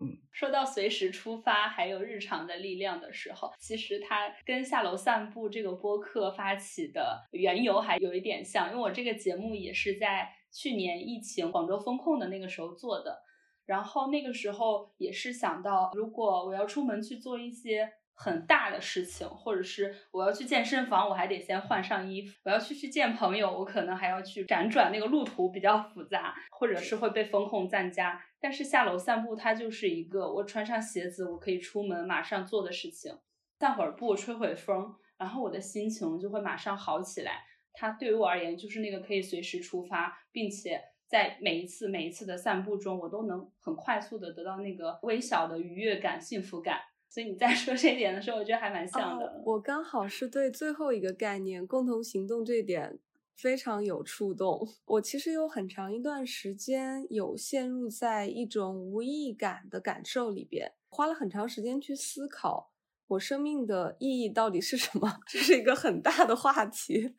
[0.00, 13.22] 嗯，说到随时出发，还有日常的力量的时候，其实它跟下楼散步这个播客发起的缘由还有一点像，因为我这个节目也是在去年疫情广州封控的那个时候做的，
[13.66, 17.92] 然后那个时候也是想到，如果我要出门去做一些。
[18.14, 28.24] 很大的事情，或者是我要去健身房，我还得先换上衣服；我要去去见朋友，我可能还要去辗转，那个路途比较复杂，或者是会被风控在家。
[28.40, 33.18] 但是下楼散步，它就是一个我穿上鞋子，我可以出门马上做的事情。
[33.58, 37.44] 散会儿步，吹会风，然后我的心情就会马上好起来。
[37.72, 46.80] 它对于我而言，就是那个可以随时出发，并且在每一次每一次的散步中，我都能很快速的得到那个微小的愉悦感、幸福感。
[47.14, 49.40] 所以你在 说这一点的时候，我觉得还蛮像的。
[49.46, 52.98] 我刚好是对最后一个概念“共同行动”这点
[53.36, 54.68] 非常有触动。
[54.84, 62.72] 我其实有很长一段时间有陷入在一种无意义感的感受里边，花了很长时间去思考
[63.06, 65.20] 我生命的意义到底是什么。
[65.28, 67.14] 这是一个很大的话题，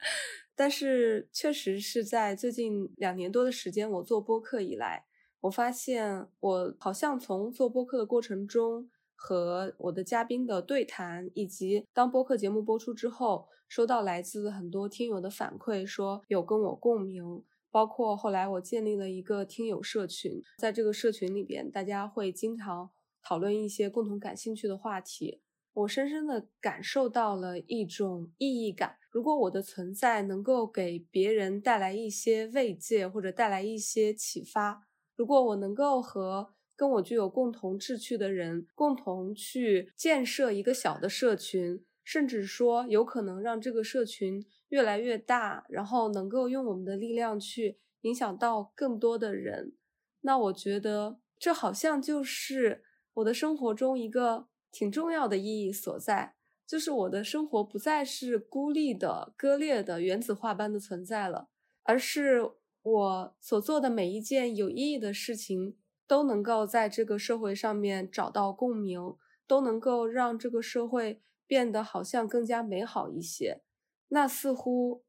[0.57, 5.05] 但是确实是在最近两年多的时间，我做播客以来，
[5.39, 8.89] 我发现我好像从做播客的过程中。
[9.27, 17.43] 和我的嘉宾的对谈，以及当播客节目播出之后，收到来自很多听友的反馈，说有跟我共鸣。
[17.71, 22.91] 包括后来我建立了一个听友社群，在这个社群里边，大家会经常
[23.23, 25.41] 讨论一些共同感兴趣的话题。
[25.73, 28.95] 我深深的感受到了一种意义感。
[29.09, 34.85] 如果我的存在能够给别人带来一些慰藉，或者带来一些启发，
[35.15, 49.73] 如果我能够和跟我具有共同志趣的人，共同去建设一个小的社群，甚至说有可能让这个社群越来越大，然后能够用我们的力量去影响到更多的人。
[50.21, 52.83] 那我觉得这好像就是
[53.13, 56.35] 我的生活中一个挺重要的意义所在，
[56.67, 61.47] 就是我的生活不再是孤立的、割裂的原子化般的存在了，
[61.83, 65.77] 而是我所做的每一件有意义的事情。
[66.07, 69.15] 都能够在这个社会上面找到共鸣，
[69.47, 73.61] 都能够让这个社会变得好像更加美好一些。
[74.09, 75.03] 那似乎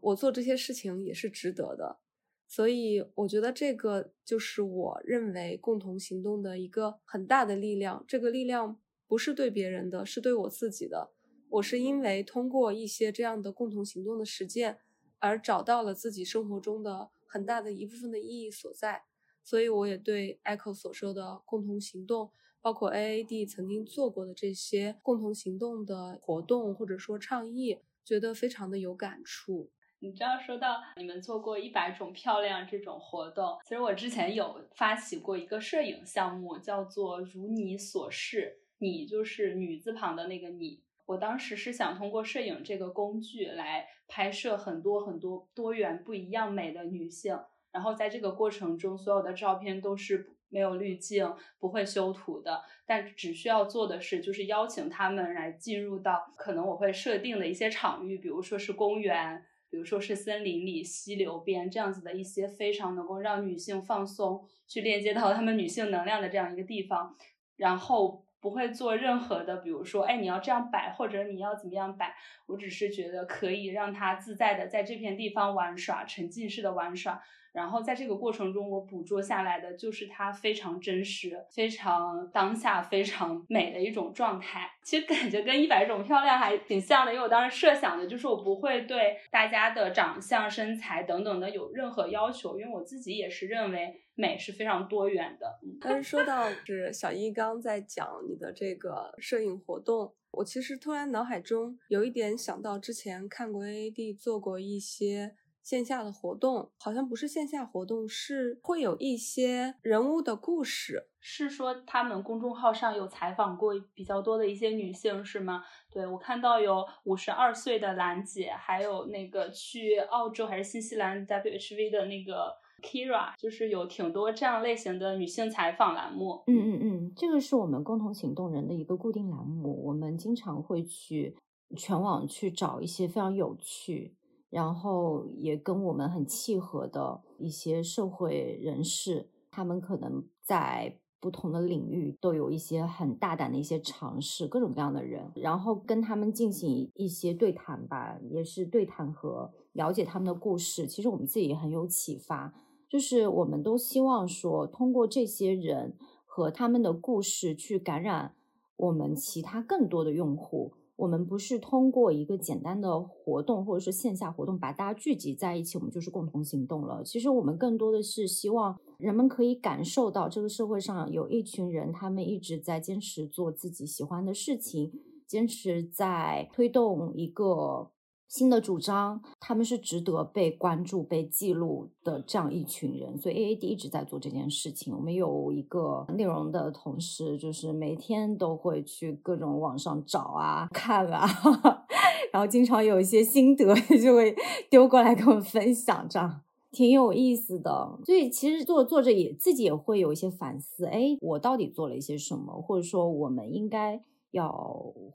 [0.00, 1.98] 我做这些事情也是值得的，
[2.46, 8.04] 所以我觉得这个就是我认为共同行动的一个很大的力量。
[8.06, 8.78] 这个力量
[9.08, 11.10] 不是对别人的，是对我自己的。
[11.48, 14.78] 我是因为通过一些这样的共同行动的实践，
[15.18, 19.04] 而找到了自己生活中的很大的一部分的意义所在。
[19.46, 29.70] 所以我也对 Echo 所说的共同行动，包括 AAD 曾经做过的这些共同行动的活动或者说倡议，觉得非常的有感触。
[30.00, 40.82] 你知道，说到你们做过一百种漂亮这种活动，其实我之前有发起过一个摄影项目，叫做“如你所示”，你就是女字旁的那个你。
[41.06, 47.38] 我当时是想通过摄影这个工具来拍摄很多很多多元不一样美的女性。
[47.76, 67.14] 然后在这个过程中，所有的照片都是没有滤镜、不会修图的，但只需要做的是，就是邀请他们来进入到可能我会设定的一些场域，比如说是公园，比如说是森林里、溪流边这样子的一些非常能够让女性放松、去链接到她们女性能量的这样一个地方，
[67.56, 72.14] 然后不会做任何的，比如说，哎，你要这样摆，或者你要怎么样摆。
[72.46, 77.22] 我只是觉得可以让他自在的在这片地方玩耍，沉浸式的玩耍。
[77.52, 84.70] 然后在这个过程中，我捕捉下来的就是它非常真实、非常当下、非常美的一种状态。
[84.82, 95.60] 其实感觉跟一百种漂亮还挺像的，因为我当时设想的就是我不会对大家的长相、身材等等的有任何要求，因为我自己也是认为美是非常多元的。
[95.62, 105.36] 嗯但是说到是小一刚在讲你的这个摄影活动，我其实突然脑海中有一点想到之前看过 AAD 做过一些。
[105.62, 111.08] 线下的活动好像不是线下活动，是会有一些人物的故事。
[111.18, 115.64] 是说他们公众号上有采访过比较多的一些女性，是吗？
[115.90, 126.42] 对我看到有五十二岁的兰姐，还有那个去澳洲还是新西兰 WHV 的那个 Kira，就是有挺多这样类型的女性采访栏目。
[126.46, 131.36] 嗯嗯嗯，这个是我们共同行动人的一个固定栏目，我们经常会去
[131.76, 134.14] 全网去找一些非常有趣。
[134.48, 150.86] 然后也跟我们很契合的一些社会人士，他们可能在不同的领域都有一些很大胆的一些尝试，各种各样的人，然后跟他们进行一些对谈吧，也是对谈和了解他们的故事。
[150.86, 152.54] 其实我们自己也很有启发，
[152.88, 158.34] 就是我们都希望说，通过这些人和他们的故事去感染
[158.76, 160.72] 我们其他更多的用户。
[160.96, 167.02] 我们不是通过一个简单的活动，或者是线下活动，把大家聚集在一起，我们就是共同行动了。
[167.04, 174.90] 其实我们更多的是希望人们可以感受到，这个社会上有一群人，他们一直在坚持做自己喜欢的事情，
[175.26, 177.90] 坚持在推动一个。
[178.28, 184.94] 新的主张，他们是值得被关注、被记录的这样一群人，所以 A A D 一直在做这件事情。
[184.94, 191.26] 我们有一个内容的同事，就是每天都会去各种网上找啊、 看啊，
[192.32, 194.34] 然后经常有一些心得 就会
[194.68, 196.40] 丢过来跟我们分享，这样
[196.72, 197.96] 挺有意思的。
[198.04, 204.02] 所以其实做做着也自己也会有一些反思，哎，我到底做了一些什么，或者说我们应该。
[204.36, 204.52] 要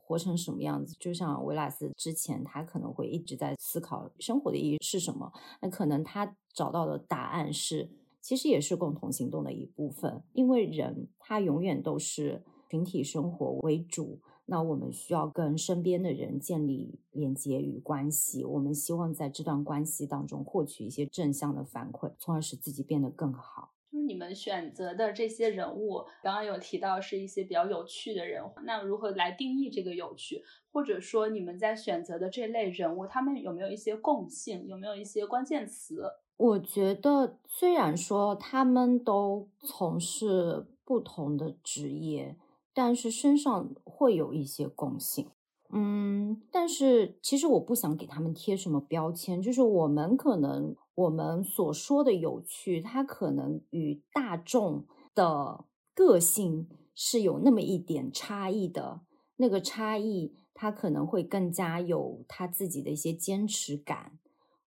[0.02, 0.96] 活成什么样子？
[1.00, 5.32] 就像维拉斯之前，他可能会一直在思考生活的意义是什么。
[5.62, 10.24] 那可能他找到的答案是，其实也是共同行动的一部分。
[10.34, 14.20] 因为人他永远都是群体生活为主。
[14.46, 18.44] 那我们需要跟身边的人建立连接与关系。
[18.44, 23.72] 我们希望在这段关系当中获取一些正向的反馈，从而使自己变得更好。
[23.92, 30.42] 就是你们选择的这些人物，刚刚有提到是一些比较有趣的人，那如何来定义这个有趣？
[30.72, 34.66] 或者说你们在选择的这类人物，他们有没有一些共性？
[34.66, 36.10] 有没有一些关键词？
[36.38, 42.38] 我觉得，虽然说他们都从事不同的职业，
[42.74, 45.28] 但是身上会有一些共性。
[45.74, 50.76] 嗯，但是其实我不想给他们贴什么标签，就是我们可能。
[50.94, 55.64] 我们所说的有趣，它可能与大众的
[55.96, 59.00] 个性是有那么一点差异的。
[59.38, 64.20] 那个差异，它可能会更加有他自己的一些坚持感，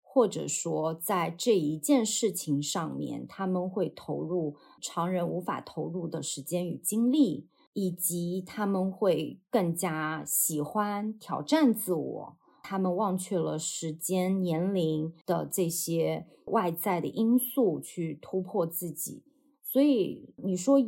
[0.02, 12.38] 或者说在这一件事情上面，他们会投入常人无法投入的时间与精力，以及他们会更加喜欢挑战自我。
[12.62, 19.22] 他们忘却了时间、年龄的这些外在的因素去突破自己，
[19.62, 20.78] 所以你说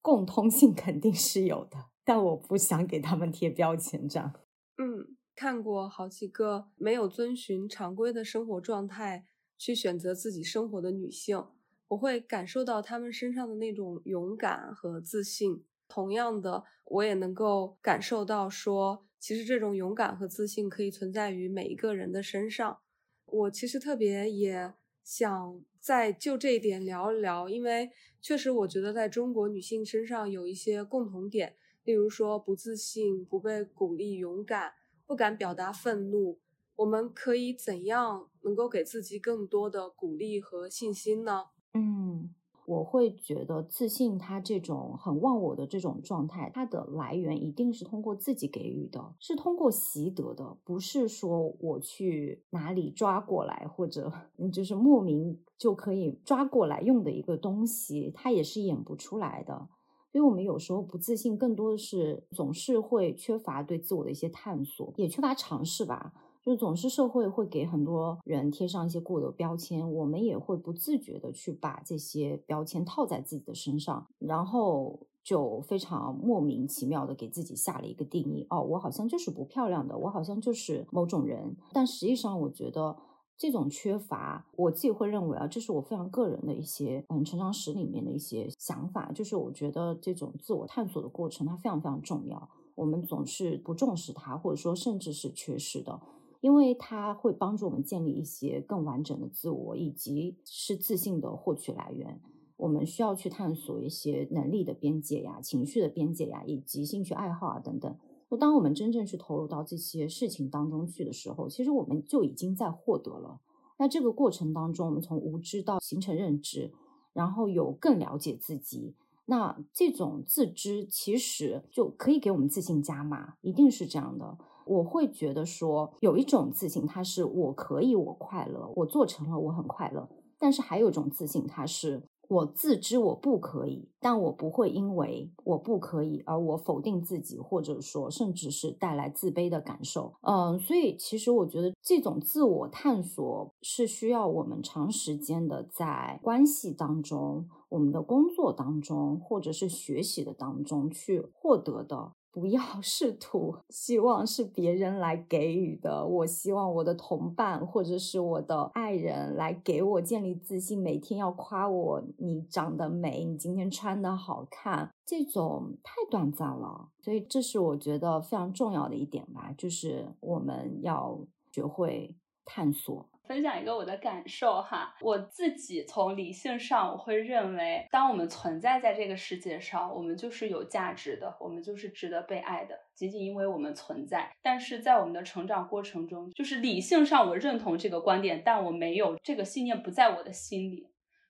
[0.00, 4.08] 共通性 肯定是有的，但我不想给他们贴标签。
[4.08, 4.32] 这样，
[4.78, 9.26] 嗯，看过好几个没有遵循常规的生活状态
[9.58, 11.44] 去选择自己生活的女性，
[11.88, 15.64] 我会感受到她们身上的那种勇敢和自信。
[15.88, 19.04] 同样的，我也能够感受到说。
[19.18, 22.78] 其实这种勇敢和自信可以存在于每一个人的身上。
[23.24, 34.74] 我其实特别也想再就这一点聊一聊，因为确实我觉得在中国女性身上有一些共同点，例如说不自信、不被鼓励、勇敢、
[35.06, 36.38] 不敢表达愤怒。
[36.76, 41.46] 我们可以怎样能够给自己更多的鼓励和信心呢？
[41.72, 42.34] 嗯。
[42.66, 54.12] 我会觉得自信，它这种很忘我的这种状态，它的来源一定是通过自己给予的，是通过习得的，不是说我去哪里抓过来，或者
[54.52, 59.68] 就是莫名就可以抓过来用的一个东西，它也是演不出来的。
[60.10, 66.12] 所以我们有时候不自信，更多的是总是会缺乏对自我的一些探索，也缺乏尝试吧。
[66.46, 81.56] 就总是社会会给很多人贴上一些固有标签，我们也会不自觉的去把这些标签套在自己的身上，然后就非常莫名其妙的给自己下了一个定义，哦，我好像就是不漂亮的，我好像就是某种人。
[81.72, 82.96] 但实际上，我觉得
[83.36, 96.00] 这种缺乏，我自己会认为啊，这是我非常个人的一些嗯成长史里面的一些想法，就是我觉得这种自我探索的过程它非常非常重要，我们总是不重视它，或者说甚至是缺失的，
[96.40, 102.20] 因为它会帮助我们建立一些更完整的自我，以及是自信的获取来源。
[102.56, 107.96] 我们需要去探索一些能力的边界呀、情绪的边界呀，以及兴趣爱好啊等等。
[108.28, 113.40] 那当我们真正去投入到这些事情当中去的时候，其实我们就已经在获得了。
[113.78, 116.72] 那这个过程当中，我们从无知到形成认知，
[117.12, 118.94] 然后有更了解自己，
[119.26, 124.38] 那这种自知其实就可以给我们自信加码，一定是这样的。
[124.66, 130.08] 我会觉得说，有一种自信，它是我可以，我快乐，我做成了，我很快乐。
[130.38, 132.02] 但是还有一种自信，它是。
[132.28, 140.12] 我自知我不可以，但我不会因为我不可以而我否定自己，或者说甚至是带来自卑的感受。
[140.22, 152.10] 嗯，所以其实我觉得这种自我探索是需要我们长时间的在关系当中、我们的工作当中，或者是学习的当中去获得的。
[152.36, 156.04] 不要 试图希望是别人来给予的。
[156.04, 166.90] 我希望我的同伴或者是我的爱人来给我建立自信，每天要夸我，你长得美，你今天穿的好看，这种太短暂了。
[167.00, 171.18] 所以这是我觉得非常重要的一点吧，就是我们要
[171.50, 172.14] 学会
[172.44, 173.08] 探索。
[173.26, 184.32] 分享一个我的感受哈，我自己从理性上我会认为，当我们存在在这个世界上，我们就是有价值的，我们就是值得被爱的，仅仅因为我们存在。
[184.42, 190.88] 但是在我们的成长过程中，就是理性上我认同这个观点，但我没有这个信念不在我的心里，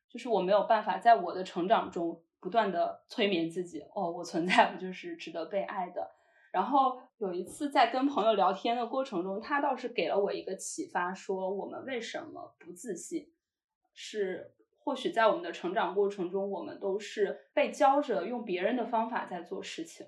[0.08, 6.15] 就是我没有办法在我的成长中不断的催眠自己，哦，我存在，我就是值得被爱的。
[6.56, 13.30] 然后有一次在跟朋友聊天的过程中，他倒是给了我一个启发，说我们为什么不自信？
[13.92, 20.06] 是或许在我们的成长过程中，我们都是被教着用别人的方法在做事情，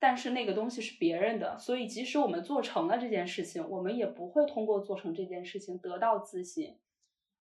[0.00, 6.80] 但是那个东西是别人的，所以即使我们做成了这件事情，我们也不会通过做成这件事情得到自信。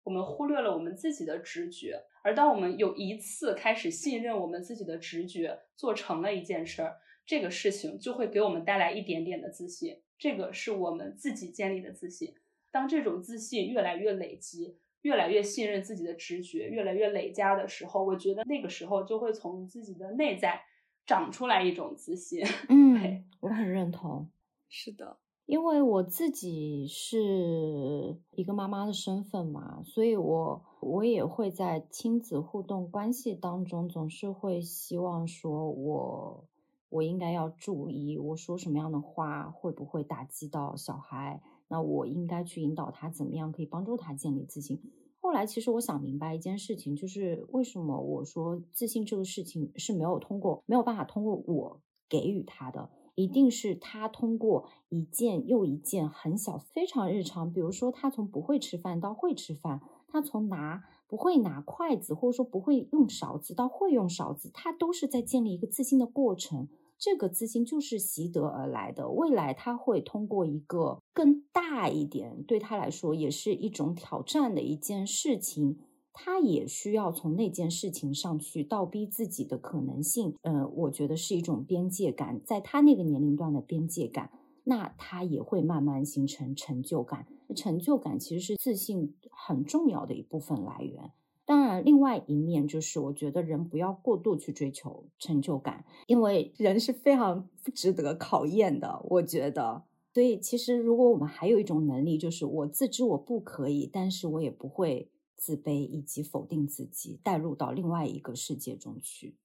[0.03, 6.99] 我们忽略了我们自己的直觉，而当我们有一次开始信任我们自己的直觉，做成了一件事儿。
[7.25, 12.35] 这个事情就会给我们带来一点点的自信，这个是我们自己建立的自信。
[12.70, 20.62] 当这种自信越来越累积，越来越信任自己的直觉，越来越累加的时候，我觉得那个时候就会从自己的内在
[21.07, 22.43] 长出来一种自信。
[22.68, 24.31] 嗯，我很认同。
[24.68, 36.49] 是的，因为我自己是一个妈妈的身份嘛，所以我我也会在亲子互动关系当中，总是会希望说我。
[36.93, 41.43] 我应该要注意我说什么样的话会不会打击到小孩？
[41.68, 44.82] 那我应该去引导他怎么样可以帮助他建立自信。
[45.18, 51.80] 后来其实我想明白一件事情，就是为什么我说自信这个事情是没有通过没有办法通过我
[52.11, 66.69] 给予他的，一定是他通过一件又一件很小非常日常，比如说他从不会吃饭到会吃饭，他从拿不会拿筷子或者说不会用勺子到会用勺子，他都是在建立一个自信的过程。
[66.97, 75.77] 这个自信就是习得而来的，未来他会通过一个更大一点，对他来说也是一种挑战的一件事情，
[76.15, 80.35] 他也需要从那件事情上去倒逼自己的可能性。
[80.41, 84.31] 呃，我觉得是一种边界感，在他那个年龄段的边界感，
[84.65, 87.27] 那他也会慢慢形成成就感。
[87.55, 91.13] 成就感其实是自信很重要的一部分来源。
[91.45, 99.05] 当然，另外一面就是，我觉得人不要过度去追求成就感，因为人是非常不值得考验的。
[99.11, 99.85] 我觉得，
[100.15, 109.37] 所以其实如果我们还有一种能力，就是我自知我不可以，但是我也不会自卑以及否定自己，带入到另外一个世界中去。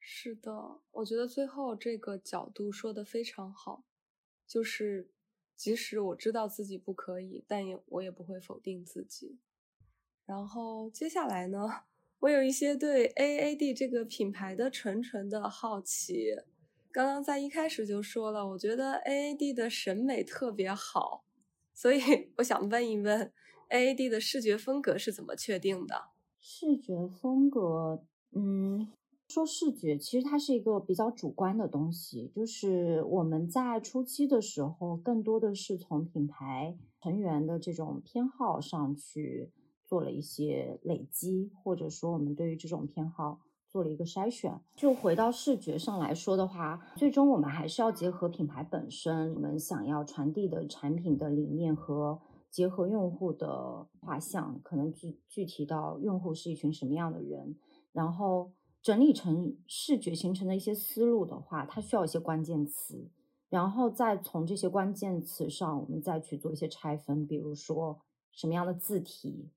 [0.00, 3.84] 是的，我觉得最后这个角度说的非常好，
[4.46, 5.10] 就是
[5.54, 9.38] 即使我知道自己不可以，但也我也不会否定自己。
[10.24, 11.84] 然后接下来呢，
[12.20, 16.34] 我有一些对 A A D 这个品牌的纯纯的好奇。
[16.90, 21.24] 刚刚在一开始就说了，我觉得 A A D 的审美特别好，
[21.74, 22.00] 所以
[22.38, 23.30] 我想问一问
[23.68, 26.08] ，A A D 的视觉风格是怎么确定的？
[26.40, 28.90] 视觉风格，嗯，
[29.28, 39.52] 说视觉其实它是一个比较主观的东西，就是我们在初期的时候，更多的是从品牌成员的这种偏好上去。
[39.88, 44.60] 做了一些累积，或者说我们对于这种偏好做了一个筛选。
[44.74, 52.20] 就回到视觉上来说的话，最终我们还是要结合品牌本身，我们想要传递的产品的理念和
[52.50, 57.56] 结合用户的画像，可能具具体到用户是一群什么样的人，
[57.92, 58.50] 然后
[58.86, 63.10] 整理成视觉形成的一些思路的话，它需要一些关键词，
[63.48, 69.50] 然后再从这些关键词上，我们再去做一些拆分，比如说什么样的字体。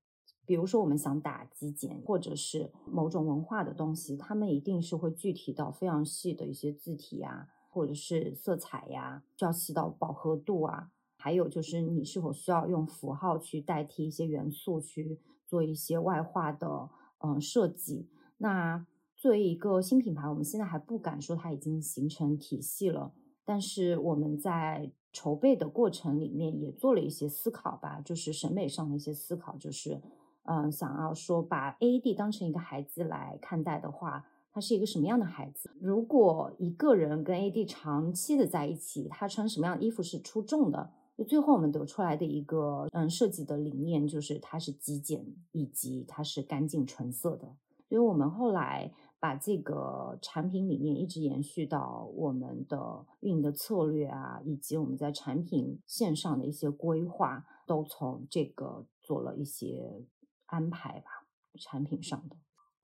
[0.48, 10.90] 比如说，我们想打极简，或者是某种文化的东西，他们一定是会具体到非常细的一些字体呀，或者是色彩呀，需要细到饱和度啊。
[11.18, 18.10] 还有就是你是否需要用符号去代替一些元素去做一些外化的嗯设计。
[18.42, 18.84] 那
[19.20, 23.12] 作为一个新品牌，我们现在还不敢说它已经形成体系了，
[23.46, 30.02] 但是我们在筹备的过程里面也做了一些思考吧，就是审美上的一些思考，就是。
[30.44, 35.70] 嗯，想要说把 AD 当成一个孩子来看待的话，他是一个什么样的孩子？
[35.80, 40.90] 如果一个人跟 AD 长期的在一起，他穿什么样的衣服是出众的？
[41.16, 47.56] 就最后我们得出来的一个嗯设计的理念就是它是极简以及它是干净纯色的。
[47.88, 60.06] 所以我们后来把这个产品理念一直延续到我们的运营的策略啊，以及我们在产品线上的一些规划，都从这个做了一些。
[60.52, 61.28] 安排吧，
[61.62, 62.36] 产品上的。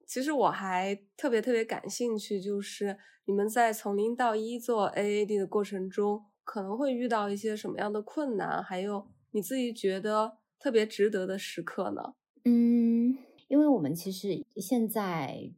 [0.05, 8.61] 其实我还特别特别感兴趣，就是你们在从零到一做 AAD 的过程中，可能会遇到一些什么样的困难？
[8.61, 12.13] 还有你自己觉得特别值得的时刻呢？
[12.43, 13.17] 嗯，
[13.47, 15.51] 因为我们其实现在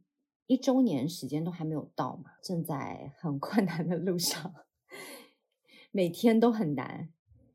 [0.48, 4.52] 一周年时间都还没有到嘛，正在很 困难的路上，
[5.92, 7.10] 每天都很难。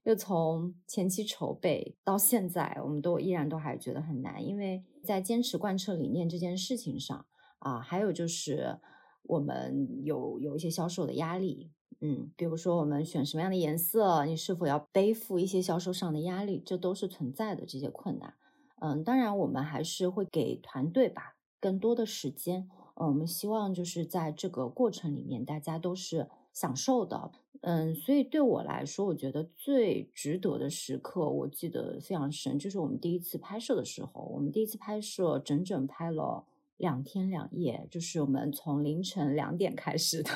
[0.06, 7.26] 就从前期筹备到现在，我们都依然都还觉得很难，因为在坚持贯彻理念这件事情上
[7.60, 8.80] 啊，还有就是
[9.24, 11.72] 我们有有一些销售的压力，
[12.02, 18.36] 嗯，比如说我们选什么样的颜色，你是否要背负一些销售上的压力，这都是存在的这些困难。
[18.82, 27.32] 嗯，当然我们还是会给团队吧更多的时间，嗯，我们希望就是在这个过程里面，大家都是享受的。
[27.62, 34.30] 嗯，所以对我来说，我觉得最值得的时刻，我记得非常深，就是我们第一次拍摄的时候。
[34.34, 40.30] 我们第一次拍摄整整拍了两天两夜，就是我们从凌晨两点开始的，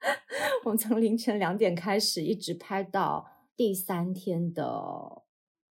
[0.64, 3.26] 我们从凌晨两点开始，一直拍到
[3.56, 5.22] 第三天的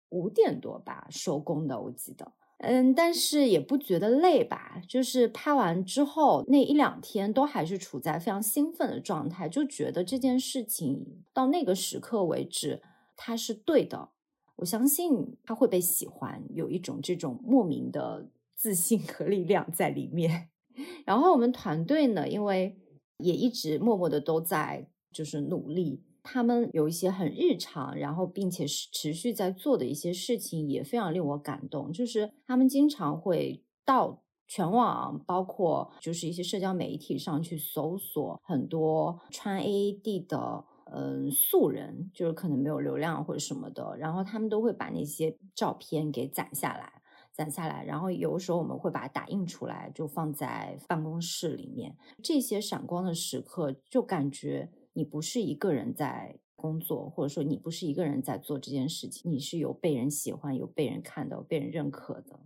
[0.09, 2.33] 五点多吧收工的，我记得。
[2.63, 4.81] 嗯，但是也不觉得累吧？
[4.89, 12.81] 就是拍完之后那一两天都还是处在非常兴奋的状态，就觉得这件事情到那个时刻为止，
[13.17, 14.11] 它是对的。
[14.57, 20.51] 我相信他会被喜欢，有一种这种莫名的自信和力量在里面。
[21.05, 22.79] 然后我们团队呢，因为
[23.17, 26.05] 也一直默默的都在就是努力。
[26.23, 31.93] 他们有一些很日常，然后并且是持续在做的一些事情，也非常令我感动。
[31.93, 47.03] 就是他们经常会到全网，包括就是一些社交媒体上去搜索很多穿 AAD 的嗯素人，就是可能没有流量或者什么的，然后他们都会把那些照片给攒下来，
[47.33, 51.97] 攒下来，然后有时候我们会把它打印出来，就放在办公室里面。
[52.23, 54.71] 这些闪光的时刻，就感觉。
[54.95, 62.41] 你不是一个人在工作，或者说你不是一个人在做这件事情，你是有被人喜欢、有被人看到、被人认可的。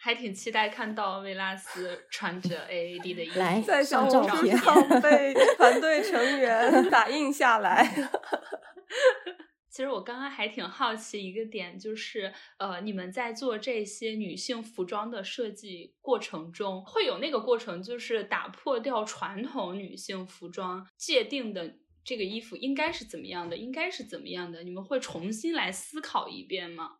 [0.00, 7.84] 还挺期待看到维拉斯穿着 AAD 的衣服来在小红书上 被团队成员打印下来。
[9.70, 24.62] 其实我刚刚还挺好奇一个点，就是呃，你们在做这些女性服装的设计过程中，会有那个过程，就是打破掉传统女性服装界定的这个衣服应该是怎么样的，应该是怎么样的？
[24.62, 26.98] 你们会重新来思考一遍吗？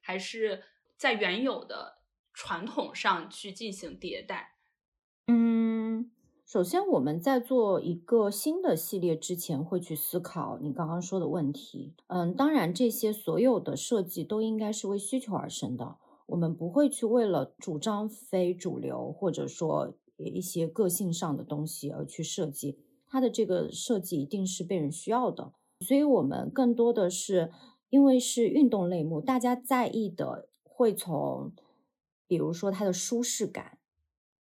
[0.00, 0.64] 还是
[0.96, 1.98] 在原有的
[2.34, 4.56] 传统上去进行迭代？
[5.28, 5.67] 嗯。
[6.48, 11.92] 首先，我们在做一个新的系列之前，会去思考你刚刚说的问题。
[12.06, 15.98] 嗯，当然，这些所有的设计都应该是为需求而生的。
[16.24, 22.78] 我们不会去为了主张非主流，或者说一些个性上的东西而去设计。
[23.06, 25.52] 它的这个设计一定是被人需要的。
[25.80, 27.52] 所以，我们更多的是
[27.90, 31.52] 因为是运动类目，大家在意的会从，
[32.26, 33.76] 比如说它的舒适感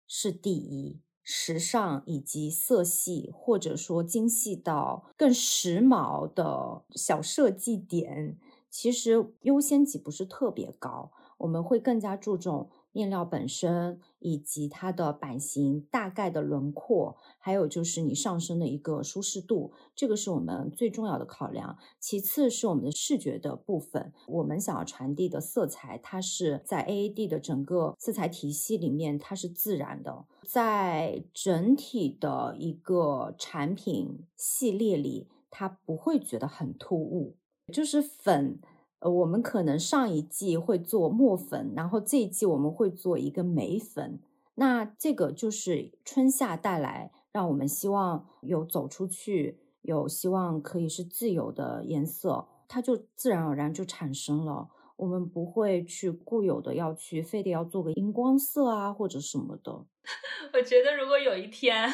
[0.07, 1.01] 是第一。
[1.31, 8.39] 时尚以及色系，或者说精细到更时髦的小设计点，
[8.71, 11.13] 其实优先级不是特别高。
[11.37, 21.79] 我们会更加注重面料本身，以及它的版型大概的轮廓，还有就是你上身的一个舒适度，这个是我们最重要的考量。
[22.01, 37.37] 其次是我们的视觉的部分，我们想要传递的色彩，它是在 AAD 的整个色彩体系里面，它是自然的，在整体的一个产品系列里，它不会觉得很突兀，
[37.73, 38.59] 就是粉。
[39.01, 44.21] 呃，我们可能上一季会做墨粉，然后这一季我们会做一个眉粉。
[44.57, 54.69] 那这个就是春夏带来，让我们希望有走出去，有希望可以是自由的颜色，它就自然而然就产生了。
[54.97, 59.71] 我们不会去固有的要去，非得要做个荧光色啊或者什么的。
[60.53, 61.89] 我觉得如果有一天。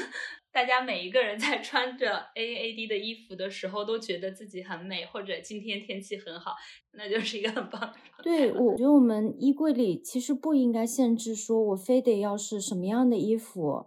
[0.54, 6.54] 大家每一个人在穿着 A A D 的衣服的时候，都觉得自己很美，或者今天天气很好，
[6.92, 7.94] 那就是一个很棒的。
[8.22, 13.86] 对，我觉得我们衣柜里其实不应该限制，说我非得要是什么样的衣服，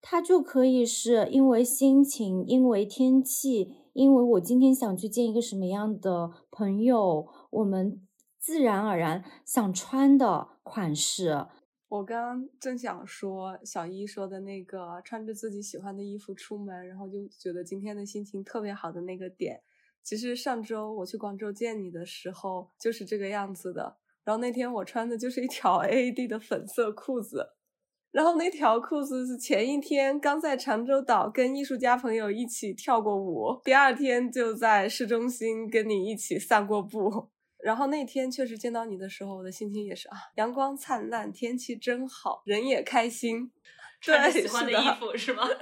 [0.00, 8.00] 它就可以是因为心情，因为天气，因为我今天想去见一个什么样的朋友，我们
[8.38, 11.46] 自然而然想穿的款式。
[11.90, 19.60] 我刚正想说小一说的那个穿着自己喜欢的衣服出门，然后就觉得今天的心情特别好的那个点。
[20.00, 23.96] 其实上周我去广州见你的时候就是这个样子的。
[24.22, 27.54] 然后那天我穿的就是一条 A A D 的粉色裤子，
[28.12, 37.30] 然后那条裤子是前一天刚在长洲岛跟艺术家朋友一起跳过舞，第二天就在市中心跟你一起散过步。
[37.62, 43.50] 然后那天确实见到你的时候，我的心情也是啊，阳光灿烂，天气真好，人也开心，
[44.00, 45.44] 穿喜欢的衣服是吗？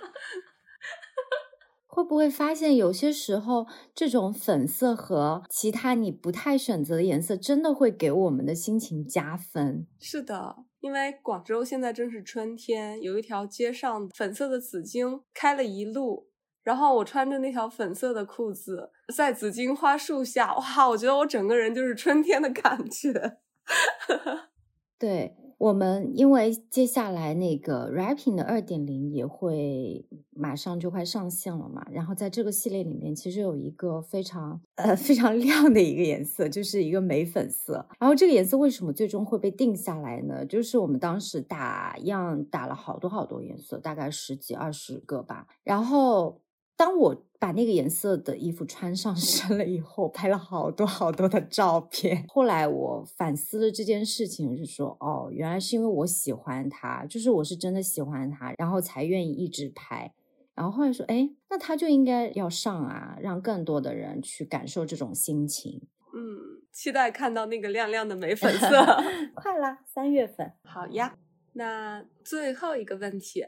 [1.87, 9.89] 会不会发现有些时候，这种粉色和其他你不太选择的颜色，真的会给我们的心情加分？
[9.99, 16.29] 是的，因为广州现在正是春天，有一条街上粉色的紫荆开了一路。
[16.69, 23.39] 然后我穿着那条粉色的裤子，在紫荆花树下，哇，我觉得我整个人就是春天的感觉。
[25.01, 37.89] 对我们，因为接下来那个 Rapping 的二点零也会马上就快上线了嘛，然后在这个系列里面，其实有一个非常呃非常 亮的一个颜色，就是一个玫粉色。
[37.99, 40.45] 然后这个颜色为什么最终会被定下来呢？
[40.45, 46.43] 就是我们当时打样打了好多好多颜色，大概十几二十个吧，然后。
[46.79, 52.25] 当我把那个颜色的衣服穿上 身了以后，拍了好多好多的照片。
[52.29, 60.15] 后来我反思了这件事情，是说，哦，原来是因为我喜欢它，就是我是真的喜欢它，然后才愿意一直拍。
[60.55, 65.83] 然后后来说，哎，那它就应该要上啊，让更多的人去感受这种心情。
[66.15, 68.69] 嗯，期待看到那个亮亮的玫粉色。
[69.35, 70.53] 快啦，三月份。
[70.63, 71.17] 好呀，
[71.55, 73.47] 那最后一个问题。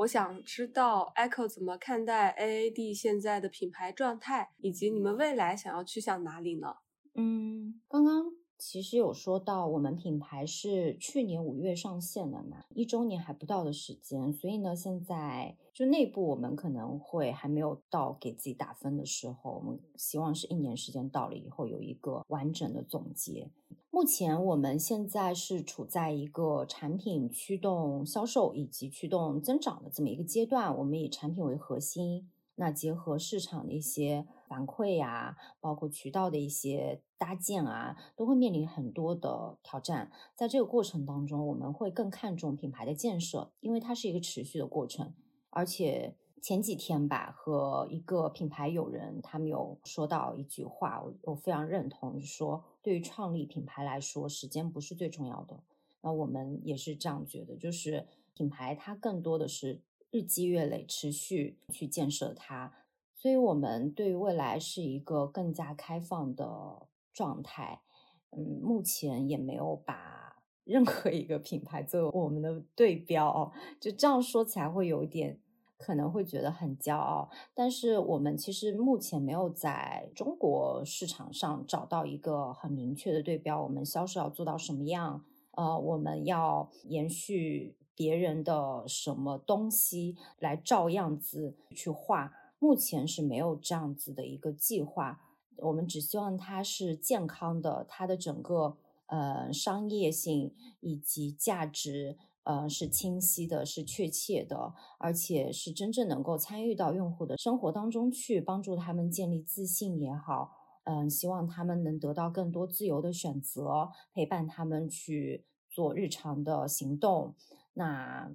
[0.00, 6.74] 我想知道 Echo 怎么看待 AAD 现在的品牌状态，以及你们未来想要去向哪里呢？
[7.14, 8.24] 嗯，刚刚
[8.60, 23.50] 其实有说到，我们品牌是去年五月上线的嘛，一周年还不到的时间，所以呢，现在就内部我们可能会还没有到给自己打分的时候，我们希望是一年时间到了以后有一个完整的总结。
[23.90, 30.76] 目前我们现在是处在一个产品驱动销售以及驱动增长的这么一个阶段。
[30.76, 32.30] 我们以产品为核心，
[32.60, 40.12] 那结合市场的一些反馈呀，包括渠道的一些搭建啊，都会面临很多的挑战。
[40.34, 45.14] 在这个过程当中，我们会更看重品牌的建设，因为它是一个持续的过程，
[45.48, 46.14] 而且。
[46.42, 55.62] 前几天吧，和一个品牌友人，他们有说到一句话，我我非常认同，就是说，对于创立品牌来说，时间不是最重要的。
[56.00, 62.72] 那我们也是这样觉得，就是品牌它更多的是日积月累，持续去建设它。
[63.14, 67.82] 所以，我们对于未来是一个更加开放的状态。
[68.30, 75.40] 嗯，目前也没有把任何一个品牌作为我们的对标哦，就这样说起来会有点。
[75.82, 83.62] 可能会觉得很骄傲，但是我们其实目前没有在中国市场上找到一个很明确的对标。
[83.62, 85.24] 我们销售要做到什么样？
[85.52, 92.32] 呃，我们要延续别人的什么东西来照样子去画？
[92.58, 95.20] 目前是没有这样子的一个计划。
[95.58, 98.78] 我们只希望它是健康的，它的整个
[99.08, 102.16] 呃商业性以及价值。
[102.44, 110.50] 呃，是清晰的，是确切的，而且是真正能够参与到用户的生活当中去，帮助他们建立自信也好，
[110.84, 117.34] 嗯，希望他们能得到更多自由的选择，陪伴他们去做日常的行动。
[117.80, 118.30] 那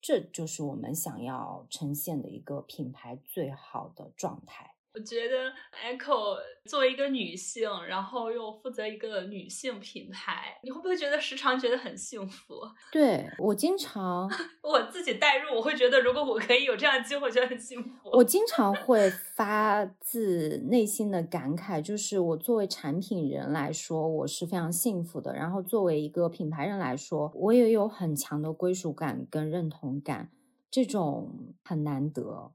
[0.00, 4.74] 这就是我们想要呈现的一个品牌最好的状态。
[4.92, 12.54] 我觉得 Echo 作为一个女性，然后又负责一个女性品牌，你会不会觉得时常觉得很幸福？
[12.90, 14.28] 对我经常，
[14.62, 18.10] 我自己代入，我会觉得如果我可以有这样的机会，就很幸福。
[18.12, 25.32] 我经常会发自内心的感慨，就是我作为产品人来说，我是非常幸福的。
[25.34, 30.30] 然后作为一个品牌人来说，我也有很强的归属感跟认同感，
[30.68, 32.50] 这种很难得。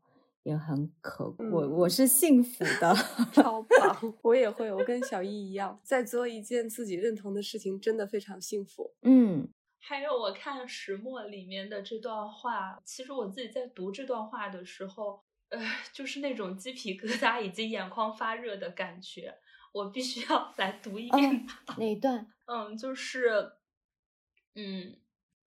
[0.45, 2.93] 也很可贵，我是幸福的，
[3.33, 4.13] 超棒！
[4.21, 8.93] 我也会，我跟小一一样，在做一件自己认同的事情，真的非常幸福。
[9.01, 15.59] 嗯，还有我看石墨里面的这段话，其实我自己在读这段话的时候，呃，
[15.91, 19.33] 就是那种鸡皮疙瘩以及眼眶发热的感觉，
[19.73, 21.47] 我必须要来读一遍。
[21.79, 22.27] 哪一段？
[22.45, 23.53] 嗯，就是，
[24.53, 24.95] 嗯。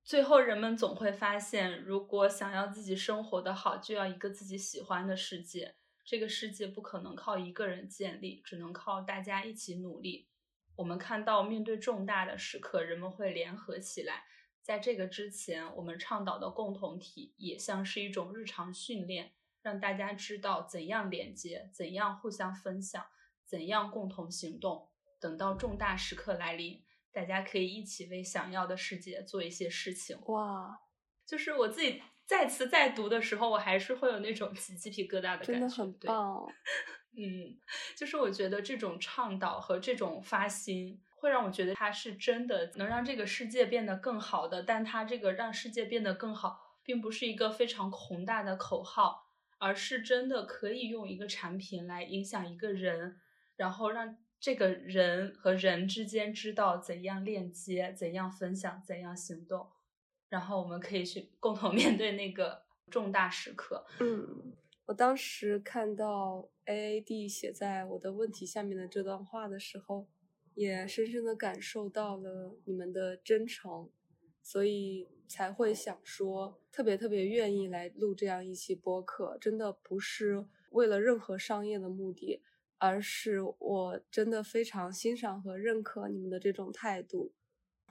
[0.09, 5.75] 最后，人们总会发现，如果想要自己生活的好，就要一个自己喜欢的世界。
[6.03, 10.31] 这个世界不可能靠一个人建立，只能靠大家一起努力。
[10.77, 14.25] 我们看到，面对重大的时刻，人们会联合起来。
[14.63, 23.05] 在这个之前，我们倡导的共同体也像是一种日常训练，让大家知道怎样连接，怎样互相分享，
[23.45, 24.89] 怎样共同行动。
[25.21, 26.83] 等到重大时刻来临。
[27.19, 30.16] 大家可以一起为想要的世界做一些事情。
[30.27, 30.79] 哇，
[31.27, 35.53] 就是我自己再次再读的时候，我还是会有那种起鸡皮疙瘩的感觉。
[35.55, 36.47] 真的很棒。
[37.19, 37.59] 嗯，
[37.97, 44.62] 就是我觉得这种倡导和这种发心，会让我觉得它是真的能让这个世界变得更好的。
[44.62, 49.25] 但它这个让世界变得更好，并不是一个非常宏大的口号，
[49.59, 53.16] 而是真的可以用一个产品来影响一个人，
[53.57, 54.16] 然后让。
[54.41, 59.68] 这个人和人之间知道怎样链接、怎样分享、怎样行动，
[60.28, 63.84] 然后我们可以去共同 面对那个重大时刻。
[63.99, 64.53] 嗯，
[64.86, 70.09] 我当时看到 A A D 写在我的问题下面的这段话的时候，
[70.55, 73.91] 也深深的感受到了你们的真诚，
[74.41, 82.43] 所以才会想说，特别特别愿意来录这样一期播客，真的不是为了任何商业的目的。
[82.79, 87.33] 而是我真的非常欣赏和认可你们的这种态度。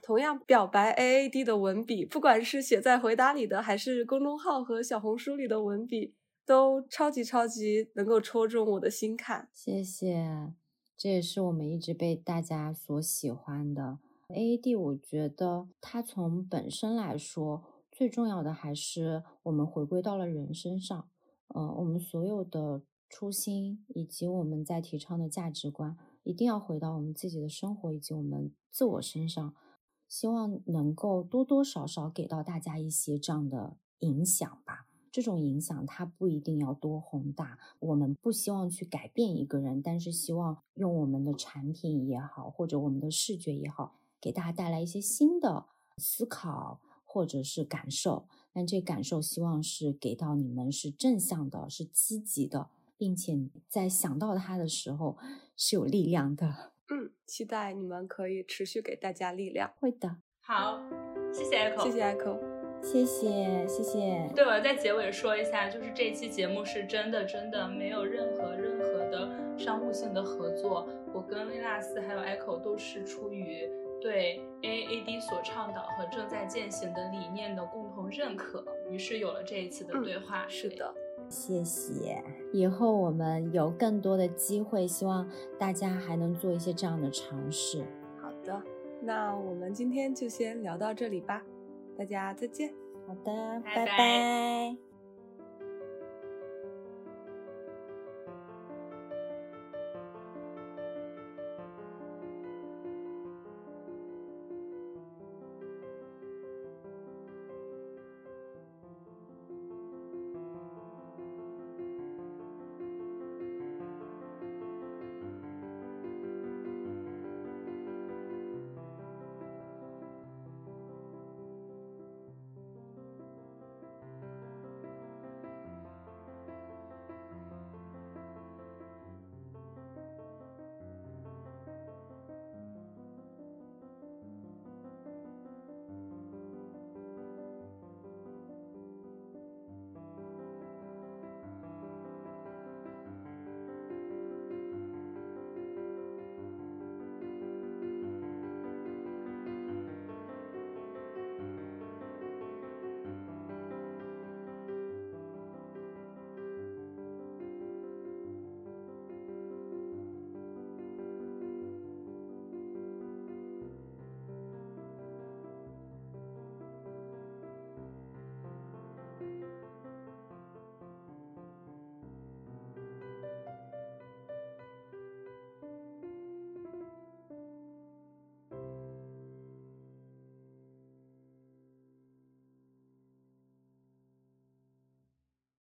[0.00, 6.14] 同样，表白 A A D 的文笔，不管是写在回答里的，还是公众号和小红书里的文笔，
[6.46, 9.48] 都超级超级能够戳中我的心坎。
[9.52, 10.52] 谢谢，
[10.96, 14.76] 这也是我们一直被大家所喜欢的 A A D。
[14.76, 21.08] 我觉得它从本身来说，最重要的还是我们回归到了人身上。
[21.54, 22.82] 嗯，我们所有的。
[23.08, 29.54] 初心以及我们在提倡的价值观，一定要回到我们自己的生活以及我们自我身上，
[30.08, 34.86] 希望能够多多少少给到大家一些这样的影响吧。
[35.10, 45.64] 这种影响它不一定要多宏大，我们不希望去改变一个人，但是希望用我们的产品也好，或者我们的视觉也好，给大家带来一些新的
[45.96, 48.28] 思考或者是感受。
[48.52, 52.68] 但这感受希望是给到你们是正向的，是积极的。
[52.98, 53.34] 并且
[53.68, 55.16] 在想到它的时候
[55.56, 56.72] 是有力量的。
[56.90, 59.72] 嗯，期待你们可以持续给大家力量。
[59.78, 60.16] 会的。
[60.40, 60.82] 好，
[61.32, 62.38] 谢谢 Echo，谢谢 Echo，
[62.82, 64.32] 谢谢谢谢。
[64.34, 70.88] 对，我在结尾说一下，就是这期节目是真的真的没有任何任何的商务性的合作。
[71.12, 73.68] 我跟薇拉斯还有 Echo 都是出于
[74.00, 80.46] 对 AAD 所倡导和正在践行的理念的共同认可，于是有了这一次的对话。
[80.48, 80.94] 是的。
[81.28, 82.22] 谢谢，
[82.52, 87.84] 以后我们有更多的机会，希望大家还能做一些这样的尝试。
[88.20, 88.62] 好的，
[89.02, 91.42] 那我们今天就先聊到这里吧，
[91.96, 92.72] 大家再见。
[93.06, 94.87] 好的，拜拜。